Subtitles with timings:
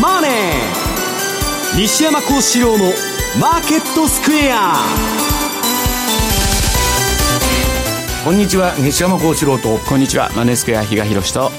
[0.00, 2.92] マネー」西山幸四郎の
[3.40, 4.76] 「マーケットスクエア」
[8.24, 9.76] こんにちは西山幸四郎と。
[9.86, 11.52] こんにちはマネースクエア比嘉宏と。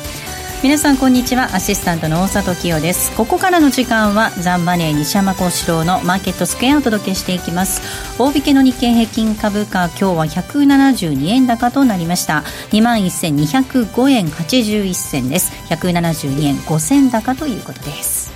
[0.64, 3.12] 皆さんこんにちはアシスタントの大里清です。
[3.12, 7.82] ここからの時間はザンマネー西山幸四郎のマーケットスクエアをお届けしていきます
[8.18, 12.46] 大引けの日経平均株価今日は172円高となりました。
[12.72, 15.52] 21,205円81銭です。
[15.70, 18.32] 172円5銭高ということです。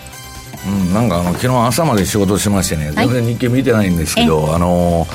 [0.68, 5.08] うん、なんかあの昨日朝まで仕事しましてね、全然日経見てないんですけど、あの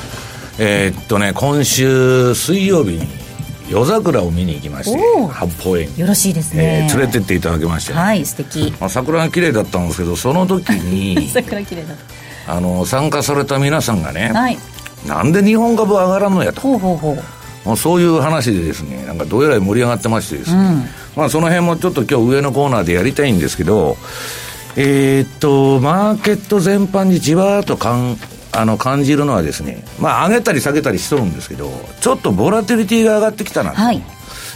[0.58, 3.06] えー、っとね今週水曜日に
[3.68, 5.94] 夜桜を見に行きまして八方園。
[5.98, 14.58] よろしいですね、えー、連れてっていただきまして、ね、はい素敵、まあ、桜が綺麗だったんですけどその時に 桜綺麗だったあの参加された皆さんがね、はい、
[15.06, 16.60] なんで日本株上がらんのやと。
[16.60, 17.16] ほうほうほう。
[17.64, 20.84] まあ、そういう話でですねなんかどうやら盛り上がってましてですね、うん、
[21.16, 23.96] まあ、その辺もちょっと今日上のコーナーでやりたいんですけど
[24.76, 28.16] えー、っとマーケット全般にじわーっとかん
[28.52, 33.76] あの感じるのはですね、まあ、上げたり下げたりしとるんですけど、ちょっとボラティリティが上がってきたなと。
[33.76, 34.02] はい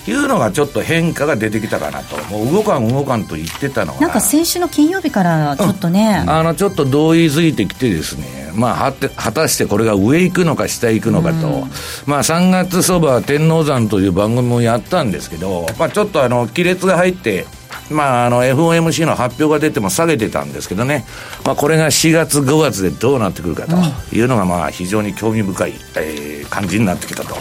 [0.09, 11.71] いうのがちょっと変化が出てきたかなと、もう動かん動かんと言ってたのが、なんか先週の金曜日からちょっとね、うん、あのちょっと同意づいてきてですね、まあ、はて果たしてこれが上行くのか下行くのかと、うん、
[12.07, 17.47] まあ、3月そば天王山という番組もやったんですけど、まあ、ちょっとあの亀裂が入って、
[17.91, 21.05] まあ、あの FOMC の発表が出ても下げてたんですけどね、
[21.45, 23.77] まあ、これが4月、5月でどうなってくるかと
[24.15, 27.37] いうのが、まあ、非常に興味深い、えー、感じになってきたと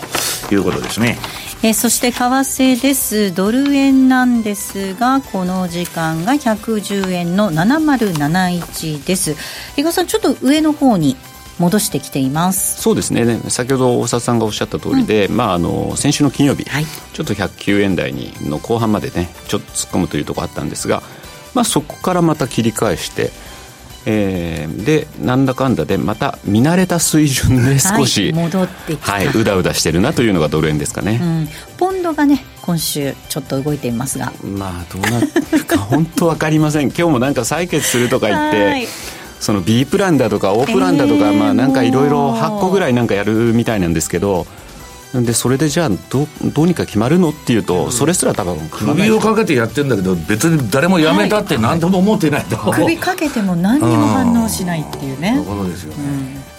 [0.55, 1.17] いうことですね。
[1.63, 9.35] えー、そして為替です、ドル円なんですが、この時間が110円の7071です。
[9.75, 11.17] 伊賀さん、ちょっと上の方に
[11.59, 12.81] 戻してきています。
[12.81, 13.39] そうですね。
[13.49, 21.01] 先ほど大沢さんがおっしゃった通りで、うん、まあ、あの先週の金曜日、はい、ちょっと109円台にの後半までねちょっと突っ込むというところあったんですが、
[21.55, 23.31] まあ、そこからまた切り返して
[24.09, 31.47] えー、でなんだかんだでまた見慣れた水準で少し、はい、戻ってきた、はい、うだうだしてるなというのがドル円ですかね、うん、
[31.77, 34.31] ポンドがね今週ちょっと動いていますが。
[34.43, 36.87] まあどうなるか 本当分かりません。
[36.87, 38.87] 今日もなんか採決するとか言って
[39.41, 44.47] その B プランだとか O プランだとか、えー、まあなんかいろいろ8個ぐらいなんかやるみたいなんですけど
[45.13, 55.37] でそれでじゃあどどうにか決まるのっていうと、それすら多分首をかけてやってるんだけど別に誰も辞めたって何とも思ってないと、はい、首かけても何にも反応しないっていうね。
[55.37, 56.56] ところですよね、うん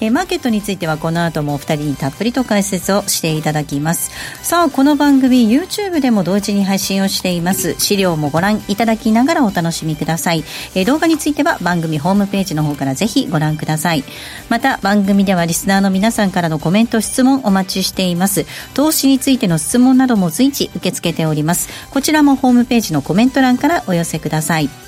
[0.00, 4.10] え、マーケットについてはこの後もお二人にたっぷりと解説をしていただきます。
[4.42, 7.74] さあこの番組 YouTube でも同時に配信をしています。
[7.78, 10.44] 資料もご覧いただきながらお楽しみください、
[10.74, 14.04] え、動画については番組ホームページの方からぜひご覧ください。
[14.48, 18.46] また番組ではリスナーの皆さんからのコメント質問お待ちしています。
[18.74, 21.68] 投資についての質問なども随時受け付けております。
[21.90, 24.87] こちらもホームページのコメント欄からお寄せください。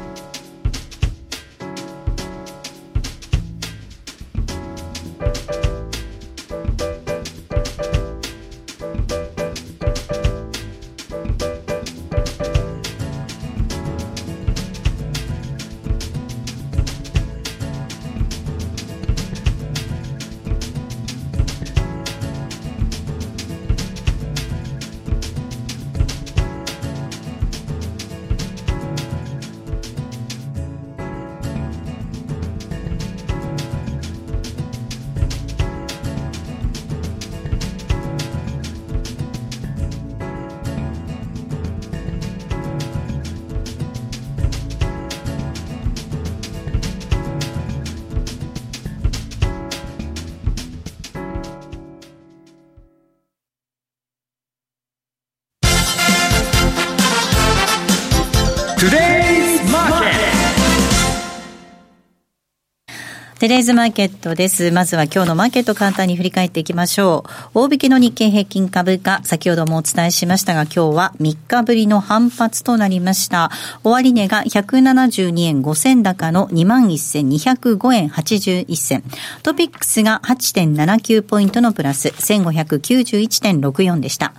[63.41, 64.69] テレーズマーケットです。
[64.69, 67.59] まずは今日のマーケット簡単に振り返っていきましょう。
[67.61, 73.49] 大引けの日経平均株価、先ほどもお伝えしましたが、今日は3日ぶりの反発となりました。
[73.83, 79.03] 終値が172円5銭高の21,205円81銭。
[79.41, 84.33] トピックスが8.79ポイントのプラス、1591.64でした。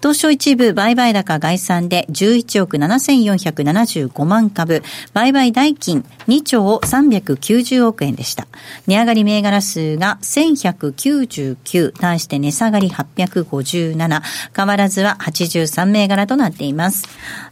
[0.00, 4.82] 東証一部売買高概算で11億7475万株、
[5.12, 8.45] 売買代金2兆390億円でした。
[8.86, 14.22] 値上がり銘柄数が1199、対して値下がり857、
[14.56, 17.06] 変わらずは83銘柄となっています。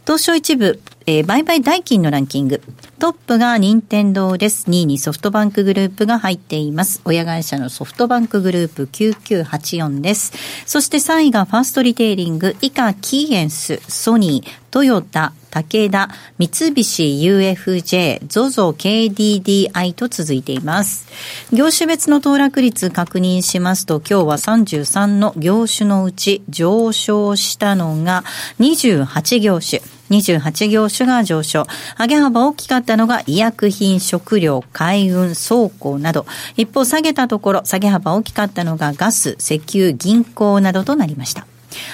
[0.05, 2.61] 東証一部、えー、売買代金のランキング。
[2.99, 4.69] トップが任天堂です。
[4.69, 7.01] 2位にソフトバンクグループが入っています。
[7.05, 10.33] 親会社のソフトバンクグループ9984です。
[10.67, 21.07] そして3位がファーストリテイリング、以下キーエンス、ソニー、トヨタ、武田、三菱 UFJ、ZOZO、KDDI と続いています。
[21.51, 28.23] 業種別の騰落率確認しますと、今日は33の業種のうち上昇したのが
[28.59, 29.94] 28業種。
[30.09, 31.65] 28業種が上昇。
[31.99, 36.25] 上げ幅大きかったのが医薬品、食料、海運、倉庫など。
[36.57, 41.47] 一方下げたところ、下げ幅大きかったのがガス、石油、銀行などとなりました。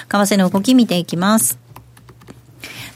[0.09, 1.70] 為替の動き見ていきます。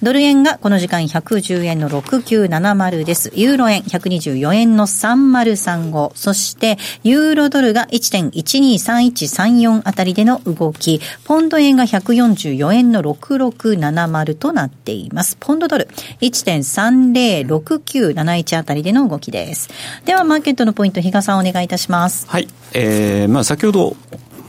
[0.05, 3.31] ドル円がこの時間110円の6970です。
[3.33, 6.11] ユーロ円124円の3035。
[6.13, 11.01] そして、ユーロドルが1.123134あたりでの動き。
[11.23, 15.37] ポンド円が144円の6670となっています。
[15.39, 15.87] ポンドドル
[16.21, 19.71] 1.306971あたりでの動きです。
[20.05, 22.27] では、マーケットのポイント、比嘉さんお願いいたします。
[22.29, 22.47] はい。
[22.73, 23.97] えー、まあ先ほど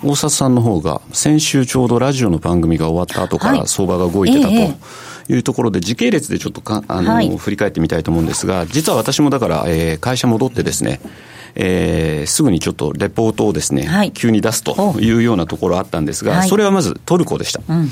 [0.05, 4.55] 大札さんの方が先週ちょうどラジオの番組が終わった後から相場が動いてたと。
[4.55, 11.01] はいえーいうところで、時系列でちょっとかあの、はい、振り返ってみたいと思うんですが、実は私もだから、えー、会社戻ってですね、
[11.57, 17.63] えー、すぐにちょっとレポートをですね、はい、急に出すというようなところあったんですが、それはまずトルコでした。
[17.67, 17.91] うん、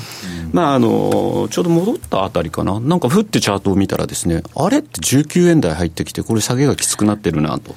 [0.53, 7.75] まあ、あの、ちょうど戻ったあたりかな、なんかふってチャートを見たらですね、あれって19円台入ってきて、これ下げがきつくなってるなと。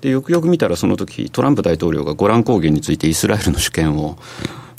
[0.00, 4.16] で、よくよく見たらその時、トランプ大統領がゴラン高原についてイスラエルの主権を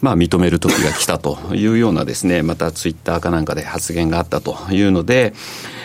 [0.02, 5.34] まあ、認める時が来たというようなですね、 またツイッターかなんかで発言があったというので、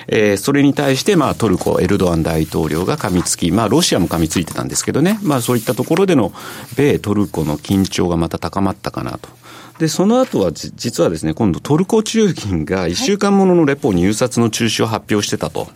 [0.06, 6.32] えー、それに対して、まあ、トルコ、エルドアン大統領が噛みつき、まあ、ロシアも噛みついてたんですけどね、まあ、そういったところでの
[6.76, 9.28] 米トルコの緊張がまた高まったかなと。
[9.78, 15.68] で、その後は実はですね、今度トルコ中銀が1週間もののレポ入札の中止を発表してたと。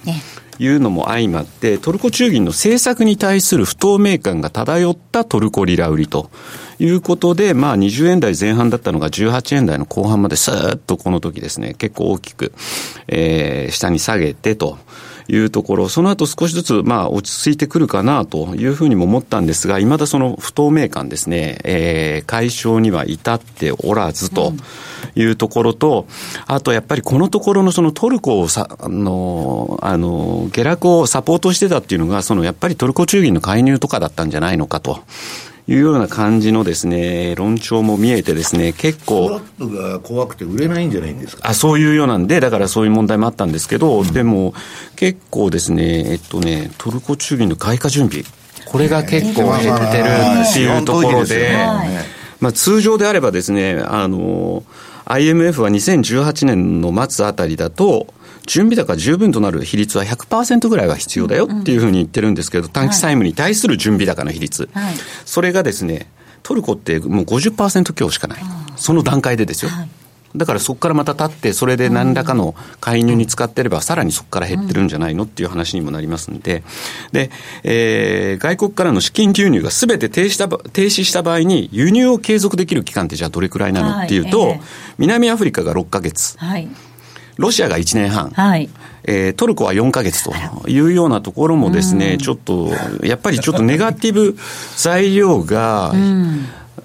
[0.60, 6.30] いうのも相まって、トルコ中銀の政策に対する不透明感が漂ったトルコリラ売りと
[6.78, 12.52] いうことで、まあ20円台前半だったのが18円台の後半までスーッとこの時ですね、結構大きく、
[13.08, 14.78] えー、下に下げてと。
[15.30, 24.54] いうところ、その後少しずつ、まあ、落ち着いてくるかなというふうにも思ったんですが、いまだその不透明感ですね、えー、解消には至っておらずと
[25.14, 26.06] いうところと、
[26.46, 35.00] あとやっぱりこのところのそのトルコをさ、あの、あの、下落をサポートしてたっていうのが、そのやっぱりトルコ中銀の介入とかだったんじゃないのかと。
[35.68, 39.28] いうような感じのですね、論調も見えてですね、結構。
[39.28, 41.46] トラップが怖くて売れないんじゃないんですか？
[41.46, 44.54] あ、そういうようなんで、だからそういう問題もあったんですけど、うん、でも、
[44.96, 48.24] 結構ですね、えっとね、トルコ中銀の開花準備、
[48.64, 50.04] これが結構減ってる
[50.48, 51.50] っていうところで、
[52.40, 54.62] まあ通常であればですね、あの、
[55.04, 58.06] IMF は2018年の末あたりだと、
[58.48, 64.94] 準備高十分となる比率は100%ぐらいは必要だよっていうふうに言ってるんですけど、短期債務に対する準備高の比率、はい、
[65.26, 66.10] それがですね、
[66.42, 68.40] トルコってもう50%強しかない、
[68.76, 69.70] その段階でですよ。
[69.70, 69.88] はい。
[70.36, 76.62] だからそこからまた立って、それで何らかの介入に使ってれば、さらにそこから減ってるんじゃないのっていう話にもなりますんで、
[77.12, 77.30] で、
[77.64, 84.56] えー、外国からの資金流入がすべて停止した停止した場合に、輸入を継続できる期間ってじゃあどれくらいなのっていうと、
[84.98, 86.38] 南アフリカが6か月。
[86.38, 86.68] はい
[87.38, 88.68] ロシアが1年半、はい。
[89.04, 90.34] えー、トルコは4か月と
[90.68, 92.68] いうようなところもですね、ちょっと、
[93.02, 94.36] やっぱりちょっとネガティブ
[94.76, 95.92] 材料が、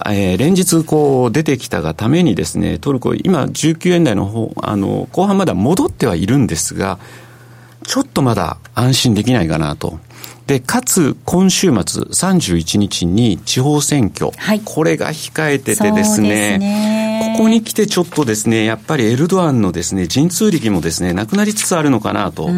[0.06, 7.00] えー、連日こう出てきたがためにですね、トルコ、今19円台の方、あの、後半まだ戻ってはいるんですが、
[7.86, 10.00] ちょっとまだ安心できないかなと。
[10.48, 17.03] で、かつ、今週末31日に地方選挙、はい、これが控えててですね、ね
[17.34, 22.50] ここに来てちょっとですね、やっぱりエルドアンのですね、陣痛力もですね、なくなりつつあるのかなと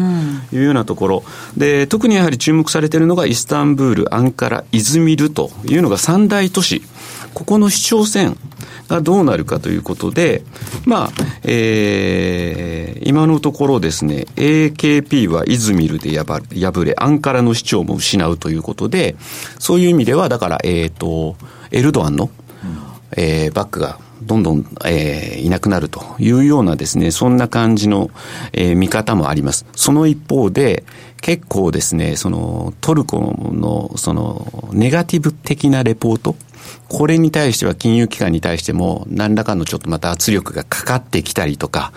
[0.52, 6.82] いうようなところ、うん、で、特にやはり注目されているのがイスタンブール、アンカラ、イズミルというのが三大都市。
[7.32, 8.38] ここの市長選
[8.88, 10.42] がどうなるかということで、
[10.84, 11.10] まあ、
[11.42, 16.42] えー、今のところですね、AKP はイズミルで敗
[16.84, 19.16] れ、アンカラの市長も失うということで、
[19.58, 21.36] そういう意味では、だから、えっ、ー、と、
[21.70, 22.30] エルドアンの、
[23.16, 28.10] えー、バックがどんどん、えー、いなくなるというようなですね、そんな感じの、
[28.52, 29.66] えー、見方もあります。
[29.74, 30.84] その一方で、
[31.20, 33.18] 結構ですね、そのトルコ
[33.52, 36.36] のそのネガティブ的なレポート、
[36.88, 41.92] これに対しては金融機関に対しても何らかのちょっとまた圧力がかかってきたりとか、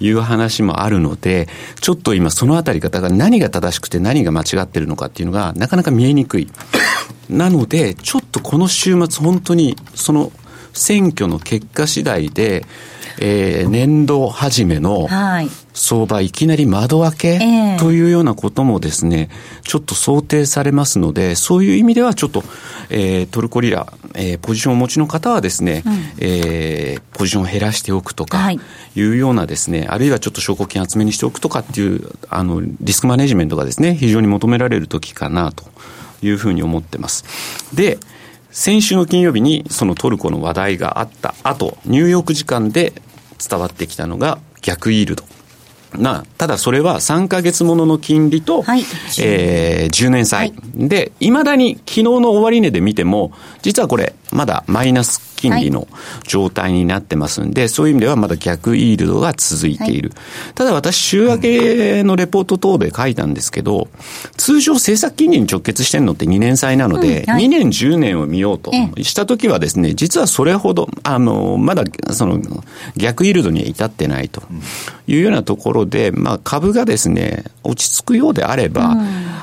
[0.00, 1.48] いう話もあるので、
[1.80, 6.48] ちょっと今そのあたり方が何が正しくて何が間違ってるのかっていうのがなかなか見えにくい。
[7.30, 10.32] なので、ちょっとこの週末本当にその
[10.74, 12.66] 選挙の結果次第で、
[13.20, 15.08] えー、年度初めの
[15.72, 17.76] 相場いきなり窓開け、ええ。
[17.78, 19.30] というようなこともですね、
[19.62, 22.42] ちょっと想定されますので、そういう意味ではちょっと、
[22.90, 25.84] えートルコリラ、えーポジションをお持ちの方はですね、
[26.18, 28.60] えーポジションを減らしておくとか、はい。
[28.96, 35.64] いうようなですね、あるいはちょっと証拠金厚めにしておくとかっていう、あの、リスクマネジメントがですね、非常に求められる時かなと
[36.22, 37.24] いうふうに思ってます。
[37.74, 37.98] で、
[38.54, 42.92] 先週の金曜日にそのトルコの話題があった後、ニューヨーク時間で
[43.46, 45.24] 伝わってきたのが逆イールド。
[45.98, 48.84] まあ、ただそれは3ヶ月ものの金利と、はい
[49.20, 50.54] えー10年債。
[50.72, 53.32] で、いまだに昨日の終値で見ても、
[53.62, 55.86] 実はこれ、まだマイナス金利の
[56.26, 60.12] 状態になってますんで、そういう意味ではまだ逆イールドが続いている。
[60.54, 63.88] ただ私、週明けのレポート等で書いたんですけど、
[64.36, 67.44] 通常政策金利に直結してるのって2年債なので、うんはい。
[67.44, 72.40] 2年10年を見ようとえしたときはですね、実はそれほど、あの、まだ、その、
[72.96, 74.42] 逆イールドには至ってないと
[75.06, 78.96] いうようなところで、まあ、株がですね、落ち着くようであれば、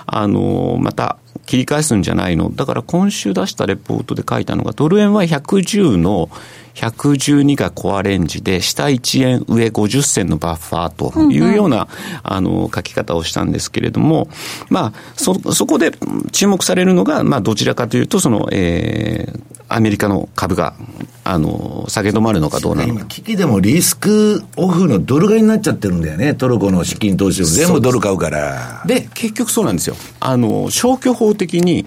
[0.06, 1.18] あの、また、
[1.52, 2.50] 切り返すんじゃないの。
[2.50, 6.30] だから今週出したレポートで書いたのが、ドル円は110の
[6.76, 11.90] 112がコアレンジで、下1円上50銭のバッファーというような、
[12.24, 14.30] あの、書き方をしたんですけれども、
[14.70, 15.92] まあ、そ、そこで
[16.32, 19.42] 注目されるのが、まあ、どちらかというと、その、えー、
[19.74, 20.76] アメリカの株が、
[21.24, 23.06] あの、下げ止まるのかどうなの今、か。
[23.08, 28.84] 危機でもリスクオフのドル買いになっちゃってるんだよね、トルコの資金投資を全部ドル買うから。
[28.86, 29.96] で、結局そうなんですよ。
[30.20, 31.86] あの、消去法的に、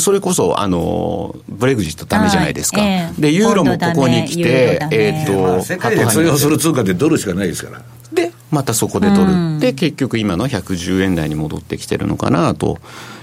[0.00, 2.80] それこそ、あの、ブレグジットダメじゃないですか。
[3.18, 7.82] で、ユーロもここに来て、ポンドダメユーロダメえっ、と、まあ世界で通用する通貨ってドルしかないですから。
[8.12, 9.58] で、またそこで取る。
[9.58, 12.78] で、結局今の110円台に戻ってきてるのかなと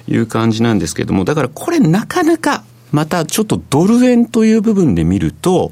[0.08, 5.72] いう感じなんですけども、だからこれなかなか、またちょっとドル円という部分で見ると、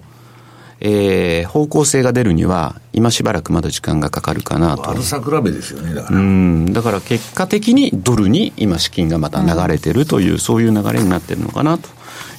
[0.80, 4.84] えー方向性が出るには、今しばらくまだ時間がかかるかなと。
[4.92, 6.20] 悪さ比べですよね、だから。
[6.20, 11.90] うん、だから結果的にドルに今資金がまた流れてるという、そういう流れになってるのかなと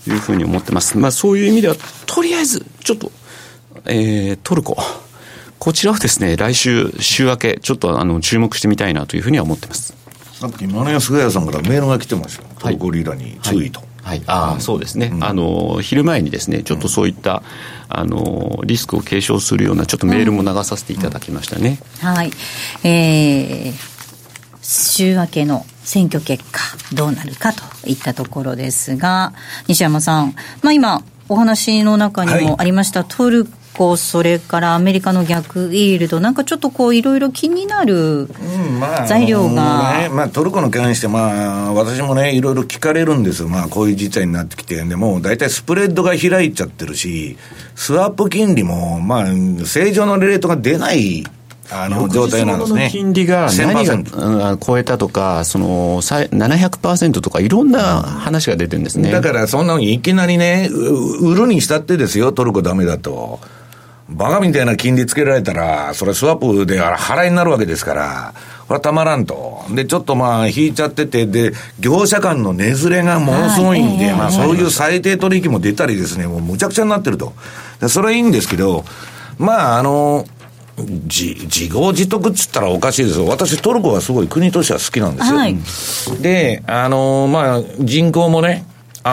[0.06, 0.97] いうふうに思ってます。
[0.99, 1.75] まあそういう意味では、
[2.06, 3.11] とりあえず、ちょっと、
[3.87, 4.76] えートルコ。
[5.58, 9.94] こちらはですね、来週、週明け、ちょっとあの、注目してみたいなというふうには思ってます。
[10.35, 12.44] さっき、マネヤスガヤさんからメールが来てますよ。
[12.58, 13.80] トはいルコリラに注意と。
[13.80, 13.88] はい、
[14.27, 17.43] ああ、そうですね、あの昼前にですね、ちょっとそういった、
[17.88, 21.79] あのリスクを継承するような、ちょっとメールも流させていただきましたね。
[22.00, 22.33] はい。
[22.85, 23.75] えー、
[24.62, 26.61] 週明けの選挙結果、
[26.93, 29.33] どうなるかといったところですが、
[29.67, 33.47] 西山さん、まあ今、お話の中にもありました、トル
[33.78, 43.49] コ、それからアメリカの逆イールド、なんかちょっとこう、いろいろ気になるうんまあ、材料があのねまあ、トルコの関して、まあ、私もね、いろいろ聞かれるんですよ。
[43.49, 44.82] まあ、こういう事態になってきて。
[44.82, 47.38] でも、大体スプレッドが開いちゃってるし、
[47.76, 49.26] スワップ金利も、まあ、
[49.64, 51.25] 正常のレートが出ない、
[51.70, 52.88] あの、状態なんですね。
[52.90, 59.11] 金利が何が1000%うん超えたとか、そのさい700%とか、いろんな話が出てるんですね。
[59.11, 63.40] だから、そんなのいきなりね、う売るにしたってですよ、トルコダメだと。
[64.09, 68.35] バカみたいな金利つけられたら、それスワップで払いになるわけですから、
[68.67, 69.65] これはたまらんと。
[69.71, 77.35] で、ちょっとまあ、引いちゃってて、で、業者間の値ずれがものすごいんで、はいまあ、そういう最低取引も出たりですね、もうむちゃくちゃになってると。
[77.81, 78.85] でそれはいいんですけど、
[79.38, 80.27] まあ、あの、
[80.79, 83.27] 自自業自得っつったらおかしいですよ。
[83.27, 85.37] 私、トルコはすごい国としては好きなんですよ。
[85.37, 85.57] はい
[86.23, 88.65] で、あの、まあ、人口もね、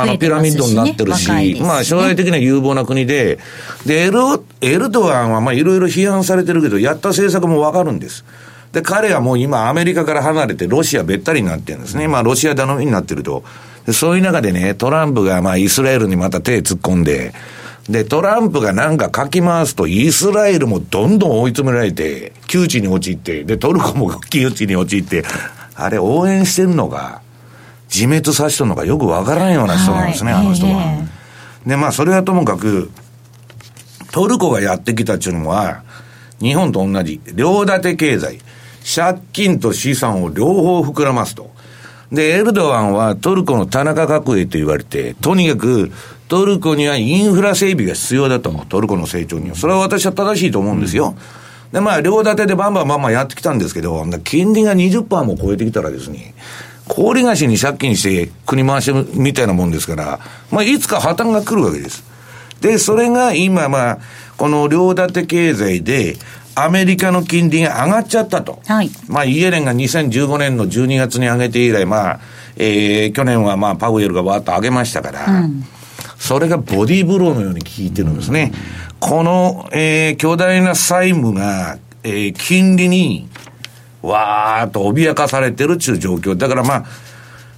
[0.02, 1.30] あの、ピラミッドになってるし、
[1.62, 3.40] まあ、将来的には有望な国で、
[3.86, 4.20] で、エル、
[4.62, 8.26] エルドアンは、まあ、いろいろ批判されてるけど、やった政策もわかるんです。
[8.72, 12.08] で、彼はもう今、アメリカから離れて、ロシアべったりになってるんですね。
[12.08, 13.44] まあ、ロシア頼みになってると。
[13.86, 17.34] でそういう中でね、トランプが、まあ、イスラエルにまた手突っ込んで、
[17.90, 25.24] で、トランプがなんかかき回すと、イスラエルもどんどん追い詰められて、窮地に陥って、で、トルコも 窮地に陥って、
[25.76, 27.22] あれ、応援してるのが、
[27.96, 30.84] 自滅させてるのがよくわからんような人なんですね、はいあの人は。
[31.66, 32.92] えで、まあ、それはともかく、
[34.12, 35.84] トルコがやってきたっていうのは、
[36.42, 38.40] 日本と同じ、両立て経済、
[38.84, 41.50] 借金と資産を両方膨らますと。
[42.12, 45.92] で、エルドアンはトルコの田中角栄と言われて、とにかく
[46.28, 49.56] トルコにはインフラ整備が必要だと、トルコの成長には。
[49.56, 51.16] それは私は正しいと思うんですよ。
[51.72, 56.36] で、まあ、両立てでバンバンバンバンやってきたんですけど、金利が20%も超えてきたらですね、
[56.88, 60.20] 氷菓子に借金して国回しみたいなもんですから、
[60.52, 62.04] まあ、いつか破綻が来るわけです。
[62.62, 64.00] で、それが今、まあ、
[64.38, 66.16] この両立て経済で、
[66.58, 68.62] アメリカの金利が上がっちゃったと。
[68.66, 72.20] はいまあ、イエレンが2015年の12月に上げて以来、まあ、
[72.56, 75.28] えー、去年はまあ、パウエルがわーっと上げましたから、
[76.18, 78.54] それがボディーブローのように効いてるんですね。
[79.00, 83.28] この、えー、巨大な債務が、えー、金利に
[84.06, 86.36] わーっと脅かされてるっていう状況。
[86.36, 86.86] だからまあ、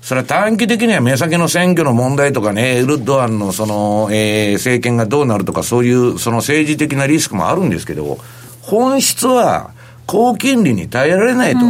[0.01, 8.17] それは短期的には目先の選挙の問題とかね、エルドアンのその、えー、政権がどうなるとか、そういうその政治的なリスクもあるんですけど、
[8.61, 9.71] 本質は
[10.05, 11.65] 高金利に耐えられないと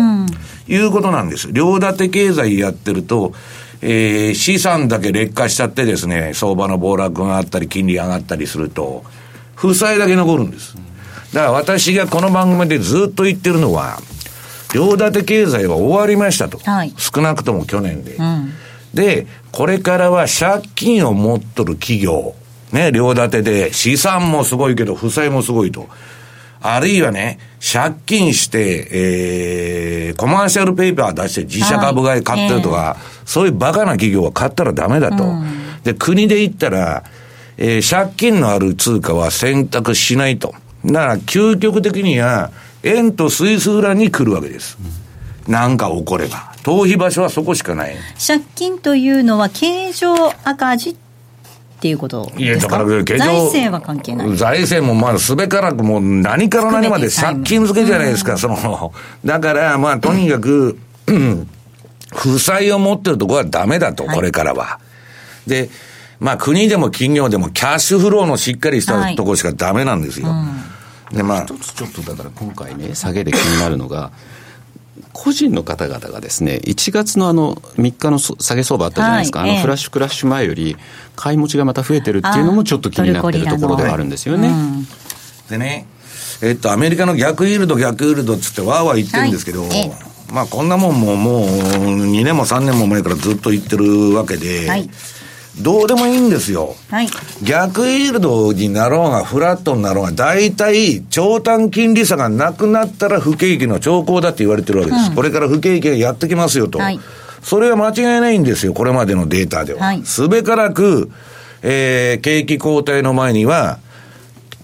[0.72, 1.52] いうことなんです。
[1.52, 3.34] 両立て経済やってると、
[3.82, 9.04] えー、資産だけ劣化しちゃってですね、相場の暴落があったり、金利上がったりすると、
[9.56, 10.76] 負債だけ残るんです。
[11.34, 13.98] だから私がこの番組でずっと言ってるのは、
[14.74, 16.60] 両立て経済は終わりましたと。
[16.60, 18.16] はい、少なくとも去年で。
[18.16, 18.54] うん、
[18.94, 22.36] で、これからは借金を持っとる企業、
[22.72, 25.88] ね、両立てで資産もすごいけど負債もすごいと。
[26.62, 35.24] あるいはね、借金して、えー、コマーシャルペーパー出して自社株買い買ってるとか、はいえー、そういうバカな企業は買ったらダメだと。
[35.24, 35.46] うん、
[35.84, 37.04] で、国で言ったら、
[37.58, 40.54] えー、借金のある通貨は選択しないと。
[40.86, 42.52] だから、究極的には、
[42.84, 44.78] 円とスイス裏に来るわけです。
[45.48, 46.54] なんか起これば。
[46.64, 47.96] 逃避場所はそこしかない。
[48.26, 50.96] 借金というのは、経常赤字っ
[51.80, 54.36] ていうこといや、だから、財政は関係ない。
[54.36, 58.92] 財政も、まあ、すべからく、もう、何から何まで借金付けじゃないですか、その、
[59.24, 60.78] だから、まあ、とにかく、
[62.14, 64.80] 負債を持ってるところはダメだと、これからは。
[65.46, 65.70] で、
[66.20, 70.28] まあ、国でも企業でも、キャッシュフローのしっかりしたところしかダメなんですよ。
[70.28, 70.77] はいうん
[71.12, 74.12] でまあ、一つちょっとだから今回ね、下げで気になるのが、
[75.14, 80.76] 個人の方々がですね、1月のあの3日の下げ相場あったじゃないですか、はい、あのフラッシュクラッシュ前より、
[81.16, 84.52] 買い持ちがまた増えてるっていうのもちょっと気になってるところではあるんですよね。
[85.50, 85.88] でね、
[86.42, 89.92] えっと、アメリカの逆イールド、逆イールドっつってわーわー言ってるんですけど、はい、
[90.32, 94.90] まあこんなもんももう2年も3年も前からずっと言ってるわけで、はい
[95.62, 96.76] どうでもいいんですよ。
[96.90, 97.08] はい。
[97.44, 105.10] 逆イールドになろうが、フラットになろうが、大体、長短金利差がなくなったら不景気の兆候だって言われてるわけです。
[105.10, 106.80] うん、これから不景気がやってきますよと。
[106.80, 107.00] はい。
[107.42, 109.84] それは間違いないんですよ、これまでのデータでは。
[109.84, 110.04] はい。
[110.04, 111.10] すべからく、
[111.64, 113.80] えー、景気後退の前には、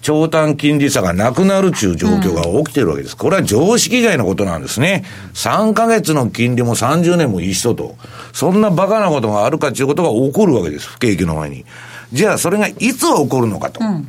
[0.03, 3.15] 長短金利差がなくなるという状況が起きてるわけです。
[3.15, 5.05] これは常識外のことなんですね。
[5.33, 7.95] 3ヶ月の金利も30年も一緒と。
[8.33, 10.87] そんなバカなことがあるかということが起こるわけです。
[10.89, 11.65] 不景気の前に。
[12.11, 13.79] じゃあ、それがいつ起こるのかと。
[13.81, 14.07] うん、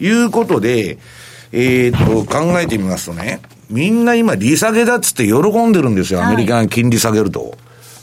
[0.00, 0.98] いうことで、
[1.52, 3.40] えー、っと、考えてみますとね、
[3.70, 6.24] みんな今利下げだっつって喜んでるんですよ。
[6.24, 7.56] アメリカが金利下げると。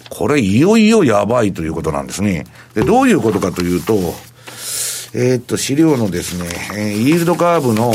[0.09, 2.45] これいよいよやばいということなんですね。
[2.73, 4.15] で、どういうことかというと、
[5.19, 7.91] えー、っと、資料のですね、えー、イールドカーブの、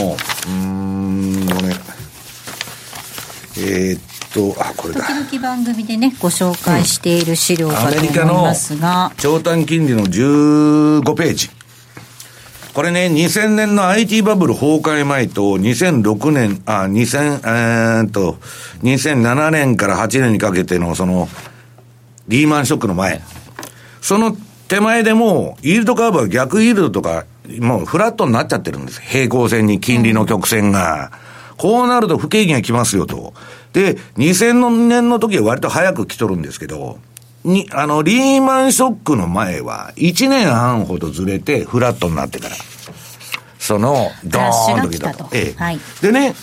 [0.48, 1.76] うん、のね、
[3.58, 4.00] えー、っ
[4.34, 5.02] と、あ、これだ。
[5.02, 9.12] 時々番組でね、ご紹介している資料かと思いますが。
[9.18, 11.50] 長短金利の15ページ。
[12.74, 18.38] これね、2000年の IT バブル崩壊前と、2006年、あ、2000、えー、っと、
[18.82, 21.28] 2007年から8年にかけての、その、
[22.26, 23.22] リーマンショックの前。
[24.00, 24.36] その
[24.72, 27.26] 手前でもう、イールドカーブは逆イールドとか、
[27.60, 29.02] もうフラットになっちゃってるんです。
[29.02, 31.12] 平行線に金利の曲線が。
[31.58, 33.34] こうなると不景気が来ますよと。
[33.74, 36.98] で、2000年の時は割と早く来とるんですけど、
[37.44, 42.56] に、あの、リーマンショックの前は、1年半ほどずれて、フラットになってから。
[43.58, 45.28] その、ドーンと来たと。
[45.32, 45.62] ええ。
[45.62, 46.34] はい、でね、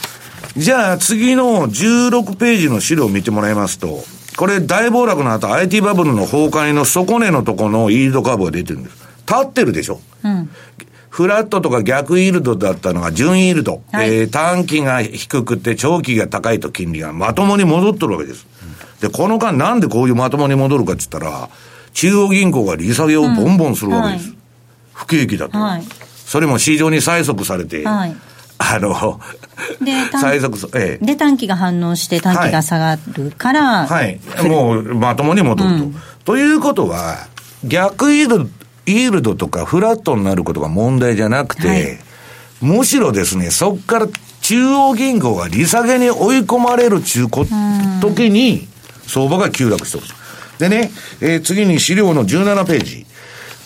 [0.55, 4.03] じゃあ次の16ページの資料を見てもらいますと、
[4.39, 8.95] これ大暴落の後 IT バブルの崩壊の底根のとこのイールドカーブが出てるんです。
[9.27, 9.99] 立ってるでしょ。
[10.23, 10.49] うん。
[11.09, 13.81] フラットとか逆イールドだったのが準イールド。
[13.91, 18.47] はい、えー、短期が低くて長期が高いと金利がまともに戻ってるわけです。
[19.01, 21.49] で、この間なんでこういうまともに戻るかって言ったら、
[21.91, 24.27] 中央銀行が利下げをボンボンするわけです。
[24.27, 24.37] うんはい、
[24.93, 25.57] 不景気だと。
[25.57, 25.83] はい、
[26.25, 28.15] それも市場に催促されて、はい、
[28.59, 29.19] あの、
[29.81, 31.05] で、 最速、ええ。
[31.05, 34.19] で、短期が反応して短期が下がるから、はい。
[34.35, 35.75] はい、もう、まともに戻ると。
[35.75, 35.95] うん、
[36.25, 37.27] ということは、
[37.63, 38.49] 逆イールド、
[38.85, 41.99] イールドとかフラットになることが問題じゃなくて、はい、
[42.61, 44.07] むしろですね、そこから
[44.41, 47.45] 中央銀行が利下げに追い込まれる中こ、
[48.01, 48.67] 時に、
[49.07, 50.03] 相場が急落してる。
[50.59, 50.91] でね、
[51.21, 53.05] えー、次に資料の17ページ。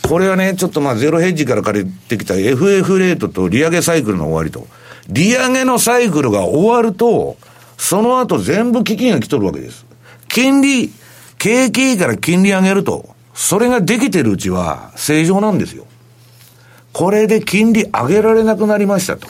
[0.07, 4.67] これはね、ちょっとまあゼロヘッジから借りてきた FF レートと利上げサイクルの終わりと。
[5.09, 7.37] 利上げのサイクルが終わると、
[7.77, 9.85] その後全部基金が来とるわけです。
[10.29, 10.91] 金利、
[11.37, 15.85] 景気いいから金利上げると、それができてるうちは正常なんですよ。
[16.93, 19.27] これで金利上げられなくなりましたと。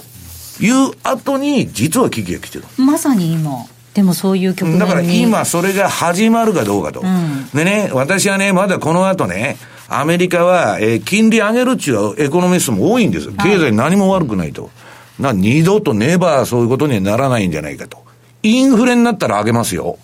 [0.59, 2.65] いう後に、実は危機が来てる。
[2.77, 3.65] まさに今。
[3.93, 7.01] でもそういう局面だから今それが始まるかどうかと。
[7.01, 9.57] うん、でね、私はね、まだこの後ね、
[9.87, 13.31] アメリカは、えー、金利上げるっていうエコノミストも多いんです。
[13.33, 14.71] 経済何も悪くないと。
[15.19, 18.03] な、二度とネバーそういうことにはならないんじゃないかと
[18.43, 19.97] インフレになったら上げますよ。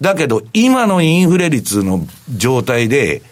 [0.00, 3.22] だけど、今のインフレ率の状態で、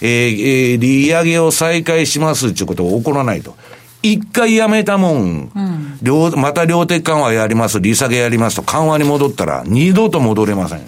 [0.00, 3.56] えー、えー、利上げを再開しますっていうことは起こらないと。
[4.00, 10.82] 一回やめたもん、うん、両、また量的緩和やります、利下げやりますと緩和に戻ったら、二度と戻れません。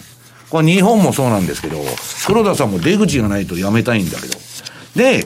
[0.49, 1.79] これ日本もそうなんですけど、
[2.27, 4.39] 黒田さんも出口がないとやめたいんだけど。
[4.95, 5.25] で、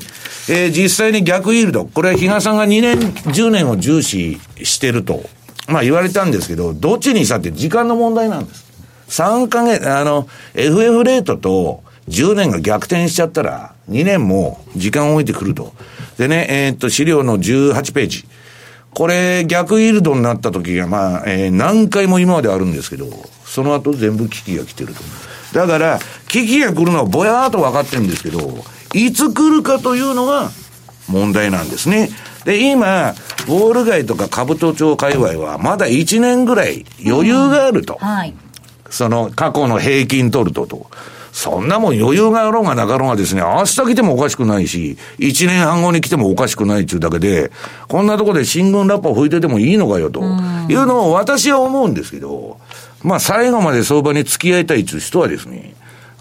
[0.48, 5.24] えー、実際に逆イールド、これは比嘉さんが2年、10年を重視してると、
[5.68, 8.64] まあ言われたんですけど、どっちにしたって時間の問題なんです。
[9.08, 15.72] 3ヶ月、あの、FF レートと10年が逆転しちゃったら、2年も時間を置いてくると。
[16.18, 18.24] でね、えー、っと、資料の18ページ。
[18.92, 23.06] これ、逆イールドになった時が、まあ、えー、何回も今まであるんですけど、
[23.44, 25.02] その後全部危機が来てると。
[25.58, 30.50] だから、危機が来るのはぼやーっと分かってるんですけど、いつ来るかというのが
[31.08, 32.10] 問題なんですね。
[32.44, 37.98] で、今、ウォール街とか兜町界隈は、まだ1年ぐらい余裕があると。
[38.00, 38.34] うんはい、
[38.90, 40.90] その、過去の平均取るとと。
[41.32, 47.50] そんなもん余裕があろうがなかろうがですね、明日来てもおかしくないし、1年半後に来てもおかしくないっていうだけで、
[47.88, 50.24] こんなとこで新聞ラッパを吹いててもいいのかよと、い
[50.74, 52.60] うのを私は思うんですけど、
[53.02, 55.74] まあ最後まで相場に付き合いたいっていう人はですね、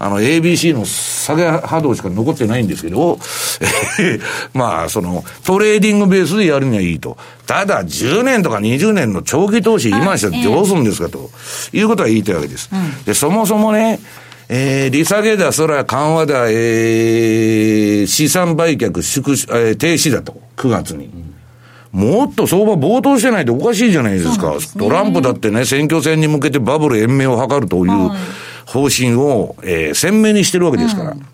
[0.03, 3.19] あの、ABC の下げ波動しか残ってないんですけど、
[4.53, 7.15] まあ、その、トレーディングベースでやるにはいいと。
[7.47, 11.31] ただ、10年とか20年の長期投資、今したらどうするんですかと、
[11.71, 12.69] いうことは言いたいわけです。
[13.05, 14.01] で、そもそもね、
[14.49, 21.09] えー、利下げだ、そら緩和だ、えー、資産売却縮、えー、停止だと、9月に。
[21.93, 24.59] もっと相場暴騰してないとおかしいじゃないですか。
[24.59, 28.11] すね、トランプだってね、選挙戦に向けてバブル延命を図るという
[28.65, 31.11] 方針を、えー、鮮明にしてるわけですから。
[31.11, 31.25] うん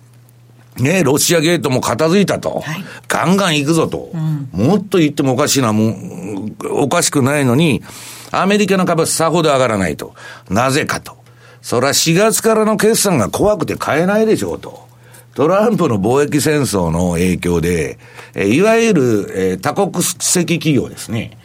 [0.80, 2.62] ね、ロシアゲートも片付いたと。
[2.62, 5.94] はい、ガンガン行くぞと、うん、もっと言ってもおかしいな、もう、
[6.72, 7.84] おかしくないのに、
[8.32, 10.14] アメリカの株はさほど上がらないと。
[10.50, 11.18] なぜかと。
[11.62, 14.88] それは4月からの決算が怖くて買えないでしょうと。
[15.36, 17.98] トランプの貿易戦争の影響で、
[18.36, 21.38] えいわゆる、え多国籍企業ですね。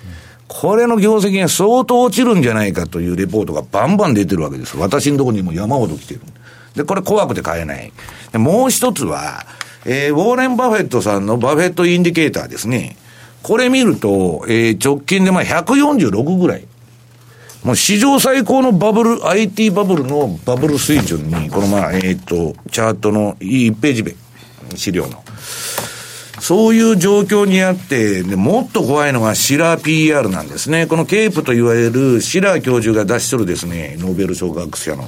[0.49, 4.77] これの業績が相当落ちるんじゃないかというレポートがバンバン出てるわけです。
[4.77, 6.21] 私のところにも山ほど来てる。
[6.75, 7.93] で、これ怖くて買えない。
[8.33, 9.47] でもう一つは、
[9.87, 12.97] えー、ウォーレン・バフェットさんのバフェットインディケーターですね。
[13.43, 16.67] これ見ると、えー、直近でまあ146ぐらい。
[17.63, 24.15] もう史上最高のバブル、IT バブルのバブル水準に、このまあ、えっ、ー、と、チャートの1ページ目、
[24.77, 25.25] 資料の。
[26.47, 30.87] そういう状況にあって、でもっと怖いのがシラー PR なんですね。
[30.87, 35.05] このケープと言われるシラー教授が出しとるですね、ノーベル賞学者の、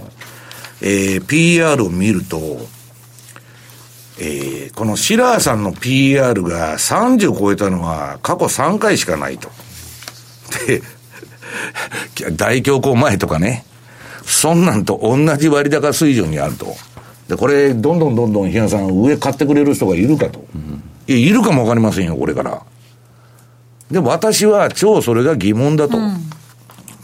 [0.81, 2.38] えー、PR を見ると、
[4.18, 9.51] えー、このシラーさんの PR が30超えたのは過去3回しかないと。
[10.66, 13.66] で、 大恐慌前とかね、
[14.25, 16.75] そんなんと同じ割高水準にあると。
[17.29, 20.42] で、これ、どんどんどんどん、比嘉さん、上買ってくれる人がいるかと。
[20.55, 22.62] うん、いや、いるかもわかりませんよ、これから。
[23.90, 25.97] でも私は超それが疑問だと。
[25.97, 26.16] うん、